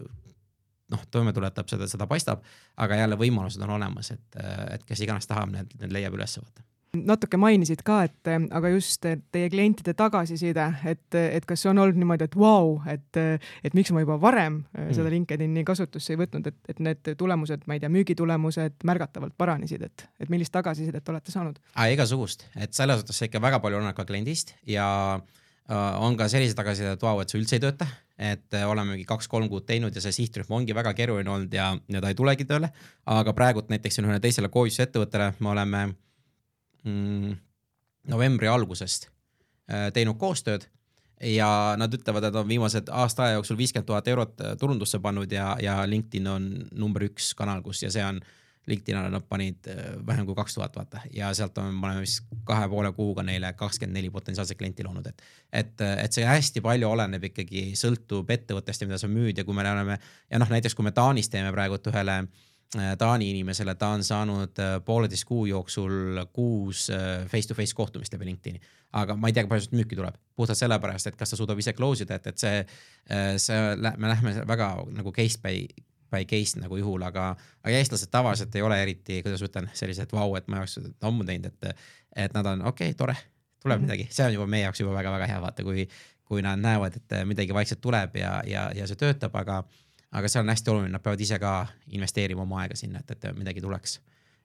[0.92, 2.46] noh, toime tuletab, seda, seda paistab,
[2.78, 4.40] aga jälle võimalused on olemas, et,
[4.76, 9.04] et kes iganes tahab, need, need leiab üles võtta natuke mainisid ka, et aga just
[9.04, 13.20] teie klientide tagasiside, et, et kas on olnud niimoodi, et vau wow,, et,
[13.68, 14.94] et miks ma juba varem mm.
[14.96, 19.84] seda LinkedIni kasutusse ei võtnud, et, et need tulemused, ma ei tea, müügitulemused märgatavalt paranesid,
[19.90, 21.60] et, et millist tagasisidet olete saanud?
[21.92, 24.88] igasugust, et selles see ikka väga palju oleneb ka kliendist ja
[25.20, 25.44] äh,
[25.74, 27.88] on ka sellised tagasisidet, et vau, et see üldse ei tööta,
[28.22, 32.02] et äh, olemegi kaks-kolm kuud teinud ja see sihtrühm ongi väga keeruline olnud ja, ja
[32.04, 32.70] ta ei tulegi tööle.
[33.06, 35.82] aga praegult näiteks ühele teisele koolitusettevõttele me oleme
[36.84, 37.36] mm,
[38.14, 39.10] novembri algusest
[39.72, 40.70] äh, teinud koostööd
[41.26, 41.50] ja
[41.80, 45.56] nad ütlevad, et on viimased aasta aja jooksul viiskümmend tuhat eurot äh, turundusse pannud ja,
[45.62, 48.22] ja LinkedIn on number üks kanal, kus ja see on,
[48.68, 52.26] LinkedInile nad panid äh, vähem kui kaks tuhat vaata ja sealt on, me oleme vist
[52.48, 55.22] kahe poole kuuga neile kakskümmend neli potentsiaalset klienti loonud, et.
[55.54, 59.56] et, et see hästi palju oleneb ikkagi, sõltub ettevõttest ja mida sa müüd ja kui
[59.58, 63.94] me oleme ja noh, näiteks kui me Taanis teeme praegult ühele äh, Taani inimesele, ta
[63.94, 66.88] on saanud äh, pooleteist kuu jooksul kuus
[67.32, 68.62] face-to-face äh, kohtumist läbi LinkedIn'i.
[68.96, 71.60] aga ma ei tea, kui palju sealt müüki tuleb, puhtalt sellepärast, et kas ta suudab
[71.60, 72.62] ise close ida, et, et see,
[73.44, 73.58] see,
[74.00, 75.68] me lähme väga nagu case by,
[76.12, 77.32] by case nagu juhul, aga,
[77.64, 80.80] aga eestlased tavaliselt ei ole eriti, kuidas ma ütlen, sellised vau wow,, et ma oleks
[81.02, 81.88] ammu teinud, et,
[82.26, 83.16] et nad on okei okay,, tore,
[83.62, 83.88] tuleb mm -hmm.
[83.88, 85.88] midagi, see on juba meie jaoks juba väga-väga hea vaata, kui,
[86.26, 89.64] kui nad näevad, et midagi vaikselt tuleb ja, ja, ja see töötab, aga
[90.16, 91.56] aga seal on hästi oluline, nad peavad ise ka
[91.88, 94.00] investeerima oma aega sinna, et, et midagi tuleks.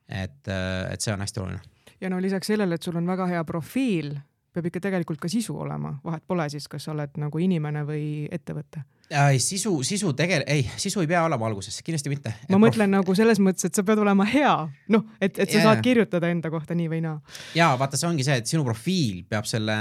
[0.09, 0.47] et,
[0.91, 1.61] et see on hästi oluline.
[2.01, 4.15] ja no lisaks sellele, et sul on väga hea profiil,
[4.53, 8.27] peab ikka tegelikult ka sisu olema, vahet pole siis, kas sa oled nagu inimene või
[8.31, 12.33] ettevõte ei, sisu, sisu tegel-, ei, sisu ei pea olema alguses, kindlasti mitte.
[12.49, 12.95] ma et mõtlen prof...
[12.99, 14.53] nagu selles mõttes, et sa pead olema hea,
[14.93, 15.67] noh, et, et sa yeah.
[15.67, 17.19] saad kirjutada enda kohta nii või naa.
[17.57, 19.77] ja vaata, see ongi see, et sinu profiil peab selle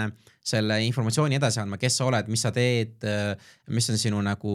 [0.51, 3.05] selle informatsiooni edasi andma, kes sa oled, mis sa teed,
[3.74, 4.53] mis on sinu nagu,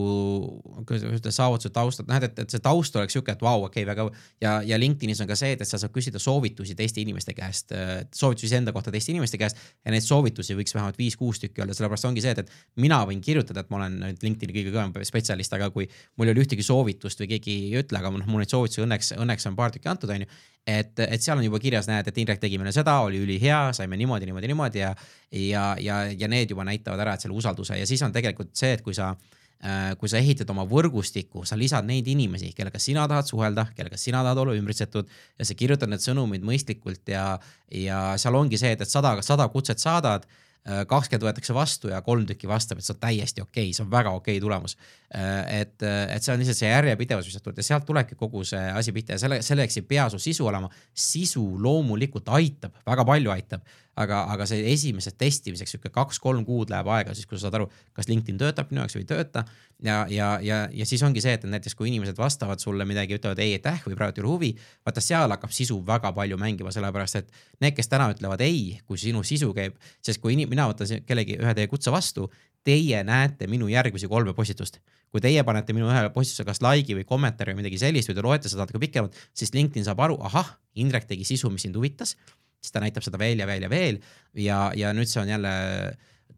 [0.88, 3.84] kuidas öelda, saavutused, taustad, noh, et, et see taust oleks sihuke, et vau wow,, okei
[3.84, 4.08] okay,, väga
[4.42, 7.76] ja, ja LinkedInis on ka see, et, et sa saad küsida soovitusi teiste inimeste käest,
[8.18, 12.10] soovitusi enda kohta teiste inimeste käest ja neid soovitusi võiks vähemalt viis-kuus tükki olla, sellepärast
[12.10, 15.54] ongi see, et, et mina võin kirjutada, et ma olen nüüd LinkedIni kõige kõvem spetsialist,
[15.54, 15.88] aga kui
[16.18, 19.16] mul ei ole ühtegi soovitust või keegi ei ütle, aga noh, mul neid soovitusi õnneks,
[19.20, 20.30] õnneks on paar tükki antud, onju
[20.66, 23.98] et, et seal on juba kirjas, näed, et Indrek tegi meile seda, oli ülihea, saime
[24.02, 24.92] niimoodi, niimoodi, niimoodi ja,
[25.32, 28.74] ja, ja, ja need juba näitavad ära, et selle usalduse ja siis on tegelikult see,
[28.74, 33.06] et kui sa äh, kui sa ehitad oma võrgustikku, sa lisad neid inimesi, kellega sina
[33.12, 37.28] tahad suhelda, kellega sina tahad olla ümbritsetud ja sa kirjutad need sõnumid mõistlikult ja,
[37.70, 40.26] ja seal ongi see, et, et sada, sada kutset saadad
[40.66, 43.92] kakskümmend võetakse vastu ja kolm tükki vastab, et see on täiesti okei okay,, see on
[43.92, 44.78] väga okei okay tulemus.
[45.14, 48.42] Äh, et, et see on lihtsalt see järjepidevus, mis sealt tuleb ja sealt tulebki kogu
[48.48, 50.70] see asi pihta ja selle, selleks ei pea su sisu olema.
[50.94, 56.90] sisu loomulikult aitab, väga palju aitab, aga, aga see esimesed testimiseks sihuke kaks-kolm kuud läheb
[56.92, 59.46] aega, siis kui sa saad aru, kas LinkedIn töötab minu jaoks või ei tööta.
[59.84, 63.40] ja, ja, ja, ja siis ongi see, et näiteks kui inimesed vastavad sulle midagi, ütlevad
[63.44, 64.52] ei aitäh või praegu ei ole huvi,
[64.88, 67.32] vaata seal hakkab sisu väga palju mängima, sellepärast et
[67.64, 71.40] need, kes täna ütlevad ei, kui sinu sisu käib, sest kui inim, mina võtan kellegi
[71.40, 72.30] ühe teie kutse vastu,
[72.66, 74.80] teie näete minu järgmisi kolme postitust.
[75.16, 78.24] kui teie panete minu ühele postituse kas like'i või kommentaari või midagi sellist või te
[78.26, 82.18] loete seda natuke pikemalt, siis LinkedIn saab aru, ahah, Indrek tegi sisu, mis sind huvitas
[82.62, 83.66] siis ta näitab seda veel ja veel.
[83.66, 84.00] Ja veel
[84.34, 85.54] ja, ja nüüd see on jälle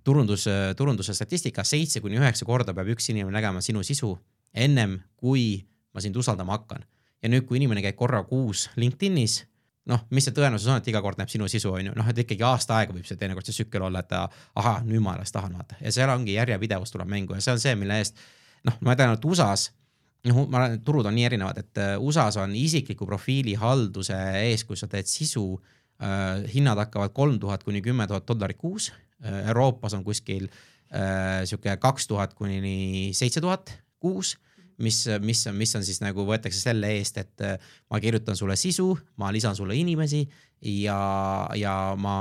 [0.07, 0.45] turundus,
[0.78, 4.13] turunduse statistika, seitse kuni üheksa korda peab üks inimene nägema sinu sisu
[4.53, 6.86] ennem kui ma sind usaldama hakkan.
[7.22, 9.39] ja nüüd, kui inimene käib korra kuus LinkedInis,
[9.89, 12.20] noh, mis see tõenäosus on, et iga kord näeb sinu sisu, on ju, noh, et
[12.22, 15.55] ikkagi aasta aega võib see teinekord see tsükkel olla, et ahah, nüüd ma alles tahan
[15.57, 15.80] vaata.
[15.82, 18.22] Ja seal ongi järjepidevus tuleb mängu ja see on see, mille eest
[18.70, 19.72] noh, ma tean, et USA-s
[20.30, 24.68] noh, ma arvan, et turud on nii erinevad, et USA-s on isikliku profiili halduse ees,
[24.68, 25.77] kui sa teed sisu äh, Äh,
[26.54, 28.91] hinnad hakkavad kolm tuhat kuni kümme tuhat dollarit kuus.
[29.26, 34.38] Äh, Euroopas on kuskil äh, sihuke kaks tuhat kuni seitse tuhat kuus
[34.78, 37.45] mis, mis, mis on siis nagu võetakse selle eest, et
[37.89, 40.22] ma kirjutan sulle sisu, ma lisan sulle inimesi
[40.62, 42.16] ja, ja ma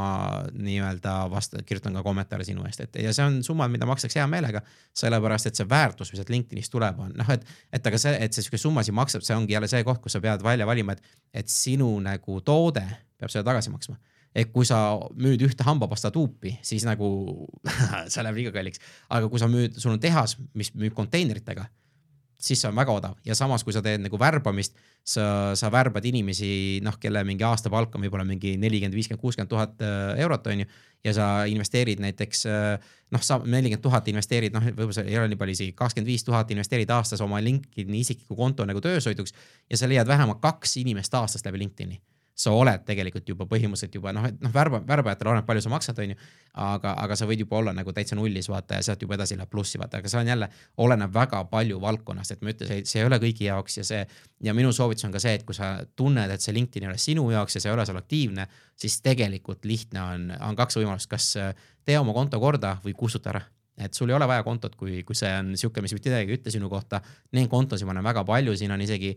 [0.53, 4.27] nii-öelda vasta-, kirjutan ka kommentaare sinu eest, et ja see on summad, mida maksaks hea
[4.31, 4.61] meelega.
[4.97, 8.33] sellepärast, et see väärtus, mis sealt LinkedInist tuleb, on noh, et, et aga see, et
[8.33, 10.97] see sihuke summa siin maksab, see ongi jälle see koht, kus sa pead välja valima,
[10.97, 12.85] et, et sinu nagu toode
[13.17, 13.97] peab selle tagasi maksma.
[14.37, 17.09] et kui sa müüd ühte hambapasta tuupi, siis nagu
[18.13, 21.65] see läheb liiga kalliks, aga kui sa müüd, sul on tehas, mis müüb konteineritega
[22.39, 24.77] siis see on väga odav ja samas, kui sa teed nagu värbamist,
[25.07, 29.85] sa, sa värbad inimesi, noh, kelle mingi aastapalk on võib-olla mingi nelikümmend, viiskümmend, kuuskümmend tuhat
[29.85, 30.69] äh, eurot, on ju.
[31.07, 35.31] ja sa investeerid näiteks äh, noh, sa nelikümmend tuhat investeerid, noh, võib-olla see ei ole
[35.33, 39.35] nii palju isegi, kakskümmend viis tuhat investeerid aastas oma LinkedIn'i isikliku konto nagu töösõiduks
[39.71, 42.03] ja sa leiad vähemalt kaks inimest aastas läbi LinkedIn'i
[42.37, 46.01] sa oled tegelikult juba põhimõtteliselt juba noh, et noh, värba, värbajatel oleneb, palju sa maksad,
[46.05, 46.17] on ju.
[46.67, 49.51] aga, aga sa võid juba olla nagu täitsa nullis vaata ja sealt juba edasi läheb
[49.53, 50.49] plussi vaata, aga see on jälle,
[50.85, 54.05] oleneb väga palju valdkonnast, et ma ütlen, see ei ole kõigi jaoks ja see.
[54.45, 57.01] ja minu soovitus on ka see, et kui sa tunned, et see LinkedIn ei ole
[57.01, 61.09] sinu jaoks ja sa ei ole seal aktiivne, siis tegelikult lihtne on, on kaks võimalust,
[61.09, 61.33] kas
[61.89, 65.17] tee oma konto korda või kustuta ära et sul ei ole vaja kontot, kui, kui
[65.17, 67.03] see on sihuke, mis mitte midagi ei ütle sinu kohta.
[67.37, 69.11] Neid kontosid ma näen väga palju, siin on isegi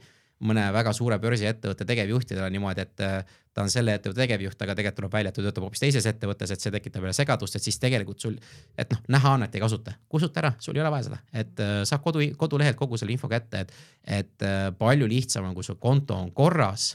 [0.46, 4.76] mõne väga suure börsiettevõtte tegevjuhtidel on niimoodi, et äh, ta on selle ettevõtte tegevjuht, aga
[4.78, 7.66] tegelikult tuleb välja, et ta töötab hoopis teises ettevõttes, et see tekitab jälle segadust, et
[7.66, 8.38] siis tegelikult sul,
[8.80, 11.64] et noh, näha on, et ei kasuta, kustuta ära, sul ei ole vaja seda, et
[11.66, 13.76] äh, saab kodu, kodulehelt kogu selle info kätte, et,
[14.22, 16.94] et äh, palju lihtsam on, kui su konto on korras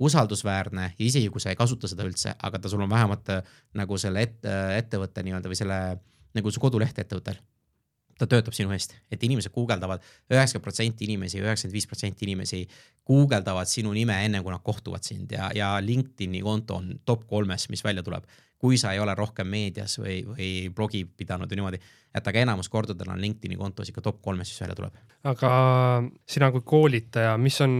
[0.00, 3.32] usaldusväärne ja isegi kui sa ei kasuta seda üldse, aga ta sul on vähemalt
[3.76, 5.78] nagu selle ette, ettevõtte nii-öelda või selle
[6.36, 7.40] nagu su koduleht ettevõttel
[8.18, 12.62] ta töötab sinu eest, et inimesed guugeldavad, üheksakümmend protsenti inimesi, üheksakümmend viis protsenti inimesi
[13.06, 17.68] guugeldavad sinu nime enne, kui nad kohtuvad sind ja, ja LinkedIn'i konto on top kolmes,
[17.72, 18.24] mis välja tuleb.
[18.56, 21.80] kui sa ei ole rohkem meedias või, või blogi pidanud või niimoodi,
[22.16, 24.96] et aga enamus kordadel on LinkedIn'i kontos ikka top kolmes, mis välja tuleb.
[25.28, 25.50] aga
[26.26, 27.76] sina kui koolitaja, mis on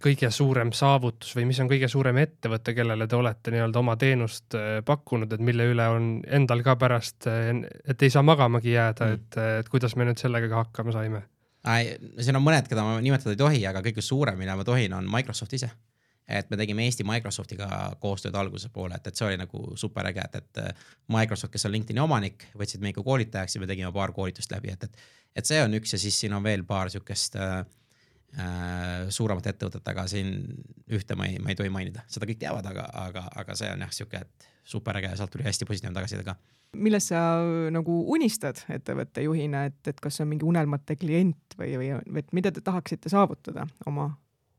[0.00, 4.56] kõige suurem saavutus või mis on kõige suurem ettevõte, kellele te olete nii-öelda oma teenust
[4.58, 7.52] äh, pakkunud, et mille üle on endal ka pärast, äh,
[7.84, 11.26] et ei saa magamagi jääda mm., et, et kuidas me nüüd sellega ka hakkama saime?
[11.60, 15.08] siin on mõned, keda ma nimetada ei tohi, aga kõige suurem, mida ma tohin, on
[15.12, 15.68] Microsoft ise.
[16.30, 17.66] et me tegime Eesti Microsoftiga
[18.00, 21.66] koostööd alguse poole, et, et see oli nagu super äge, et, et äh, Microsoft, kes
[21.68, 25.04] on LinkedIn'i omanik, võtsid meid ka koolitajaks ja me tegime paar koolitust läbi, et, et,
[25.36, 27.60] et see on üks ja siis siin on veel paar siukest äh,
[28.38, 30.28] Äh, suuremat ettevõtet, aga siin
[30.94, 33.82] ühte ma ei, ma ei tohi mainida, seda kõik teavad, aga, aga, aga see on
[33.82, 36.36] jah sihuke, et super äge, sealt tuli hästi positiivne tagasiside ka.
[36.78, 37.24] millest sa
[37.74, 41.90] nagu unistad ettevõtte juhina, et, et kas see on mingi unelmate klient või, või,
[42.22, 44.12] et mida te tahaksite saavutada oma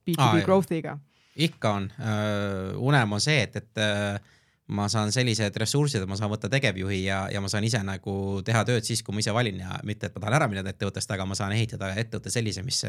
[0.03, 0.97] B2B growth'iga?
[1.39, 4.35] ikka on uh,, unelm on see, et, et uh,
[4.71, 8.13] ma saan sellised ressursid, et ma saan võtta tegevjuhi ja, ja ma saan ise nagu
[8.45, 11.11] teha tööd siis, kui ma ise valin ja mitte, et ma tahan ära minna ettevõttest,
[11.11, 12.79] aga ma saan ehitada ettevõtte sellise, mis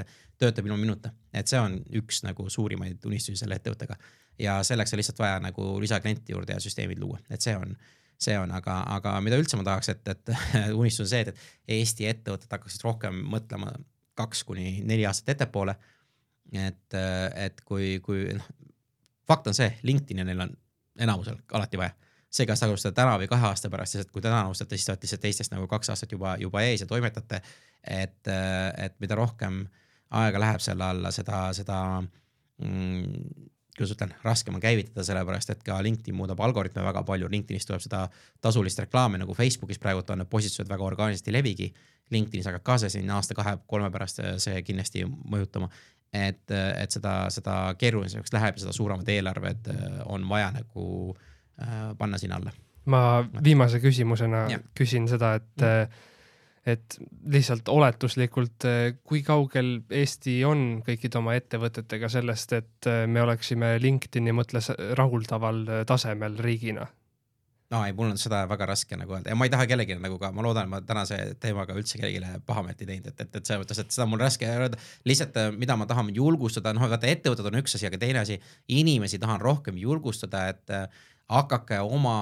[0.41, 1.11] töötab ilma minuta.
[1.35, 3.99] et see on üks nagu suurimaid unistusi selle ettevõttega
[4.39, 7.75] ja selleks on lihtsalt vaja nagu lisaklienti juurde ja süsteemid luua, et see on,
[8.21, 10.35] see on, aga, aga mida üldse ma tahaks, et, et
[10.81, 13.75] unistus on see, et, et Eesti ettevõtted hakkaksid rohkem mõtlema
[14.19, 15.75] kaks kuni neli aastat ettepoole.
[16.53, 16.95] et,
[17.35, 18.51] et kui, kui noh,
[19.27, 20.53] fakt on see, LinkedIn'i neil on
[20.99, 21.95] enamusel alati vaja.
[22.33, 24.93] see, kas te alustate täna või kahe aasta pärast, sest kui täna alustate, siis te
[24.93, 27.43] olete lihtsalt teistest nagu kaks aastat juba, juba ees ja toimetate.
[27.83, 28.29] et,
[28.79, 29.67] et mida rohkem
[30.11, 35.79] aega läheb selle alla, seda, seda mm, kuidas ütlen, raskem on käivitada, sellepärast et ka
[35.83, 38.05] LinkedIn muudab algoritme väga palju, LinkedInis tuleb seda
[38.45, 41.73] tasulist reklaami nagu Facebookis praegult on, need postitused väga orgaaniliselt ei levigi.
[42.13, 45.71] LinkedInis hakkab ka see siin aasta-kahe-kolme pärast see kindlasti mõjutama
[46.13, 51.93] et, et seda, seda keerulisemaks läheb ja seda suuremad eelarved äh, on vaja nagu äh,
[51.99, 52.53] panna sinna alla.
[52.85, 53.03] ma
[53.45, 54.63] viimase küsimusena ja.
[54.79, 56.09] küsin seda, et mm
[56.63, 56.95] et
[57.27, 64.31] lihtsalt oletuslikult, äh, kui kaugel Eesti on kõikide oma ettevõtetega sellest, et me oleksime LinkedIni
[64.31, 66.87] mõttes rahuldaval tasemel riigina?
[67.73, 70.19] No ei, mul on seda väga raske nagu öelda ja ma ei taha kellelegi nagu
[70.21, 73.63] ka, ma loodan, ma tänase teemaga üldse kellelegi pahameelt ei teinud, et, et, et selles
[73.63, 74.81] mõttes, et seda on mul raske öelda.
[75.09, 78.39] lihtsalt, äh, mida ma tahan julgustada, noh, vaata ettevõtted on üks asi, aga teine asi,
[78.69, 82.17] inimesi tahan rohkem julgustada, et äh, hakake oma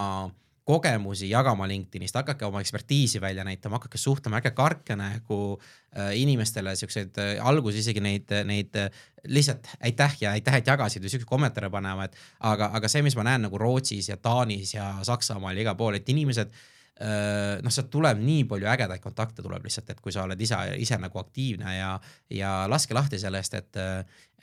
[0.71, 6.77] kogemusi jagama LinkedInist, hakake oma ekspertiisi välja näitama, hakake suhtlema, ärge kartke nagu äh, inimestele
[6.79, 8.91] siukseid äh, alguses isegi neid, neid äh,
[9.27, 12.19] lihtsalt aitäh ja aitäh, et jagasid või siukseid kommentaare panema, et
[12.53, 15.99] aga, aga see, mis ma näen nagu Rootsis ja Taanis ja Saksamaal ja igal pool,
[15.99, 16.55] et inimesed
[17.01, 20.99] noh, sealt tuleb nii palju ägedaid kontakte tuleb lihtsalt, et kui sa oled ise, ise
[21.01, 21.95] nagu aktiivne ja,
[22.35, 23.81] ja laske lahti sellest, et,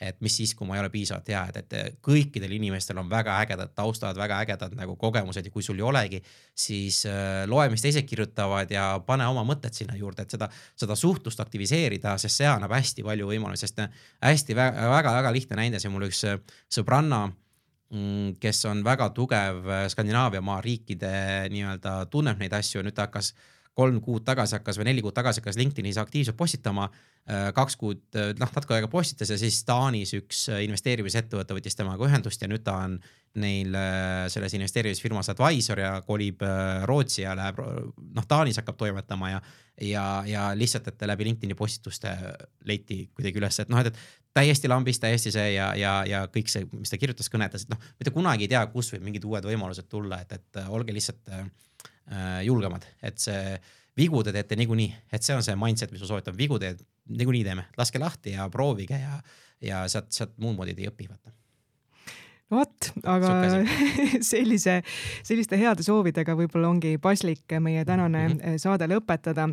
[0.02, 3.38] et mis siis, kui ma ei ole piisavalt hea, et, et kõikidel inimestel on väga
[3.44, 6.22] ägedad taustad, väga ägedad nagu kogemused ja kui sul ei olegi,
[6.58, 10.98] siis äh, loe, mis teised kirjutavad ja pane oma mõtted sinna juurde, et seda, seda
[10.98, 13.84] suhtlust aktiviseerida, sest see annab hästi palju võimalusi, sest
[14.24, 16.26] hästi väga-väga lihtne näide, see mul üks
[16.74, 17.47] sõbranna Mm,
[18.40, 21.12] kes on väga tugev äh, Skandinaavia maa riikide
[21.52, 23.32] nii-öelda, tunneb neid asju nüüd ta hakkas
[23.78, 26.90] kolm kuud tagasi hakkas või neli kuud tagasi hakkas LinkedInis aktiivselt postitama.
[27.28, 27.98] kaks kuud,
[28.40, 32.78] noh natuke aega postitas ja siis Taanis üks investeerimisettevõte võttis temaga ühendust ja nüüd ta
[32.86, 32.94] on
[33.36, 33.76] neil
[34.32, 36.40] selles investeerimisfirmas advisor ja kolib
[36.88, 37.60] Rootsi ja läheb,
[38.16, 39.42] noh Taanis hakkab toimetama ja
[39.80, 42.12] ja, ja lihtsalt, et läbi LinkedIn'i postituste
[42.66, 46.50] leiti kuidagi üles, et noh, et, et täiesti lambis, täiesti see ja, ja, ja kõik
[46.52, 49.48] see, mis ta kirjutas, kõnetas, et noh, mitte kunagi ei tea, kus võib mingid uued
[49.48, 51.48] võimalused tulla, et, et olge lihtsalt äh,
[52.46, 53.56] julgemad, et see
[53.98, 56.76] vigu te teete niikuinii, et see on see mindset, mis ma soovitan, vigu te
[57.18, 59.18] niikuinii teeme, laske lahti ja proovige ja,
[59.64, 61.34] ja sealt, sealt muud moodi te ei õpi, vaata
[62.52, 63.32] vot, aga
[64.32, 64.78] sellise,
[65.26, 68.62] selliste heade soovidega võib-olla ongi paslik meie tänane mm -hmm.
[68.62, 69.50] saade lõpetada.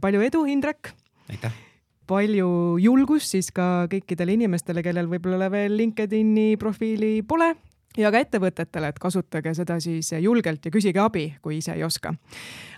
[0.00, 0.92] palju edu, Indrek!
[1.28, 1.67] aitäh!
[2.08, 2.50] Palju
[2.82, 7.52] julgust siis ka kõikidele inimestele, kellel võib-olla veel LinkedIni profiili pole
[7.98, 12.14] ja ka ettevõtetele, et kasutage seda siis julgelt ja küsige abi, kui ise ei oska.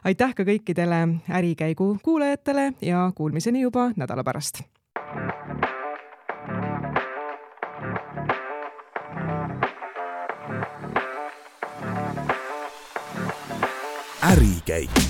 [0.05, 4.63] aitäh ka kõikidele Ärikäigu kuulajatele ja kuulmiseni juba nädala pärast.
[14.31, 15.10] ärikäik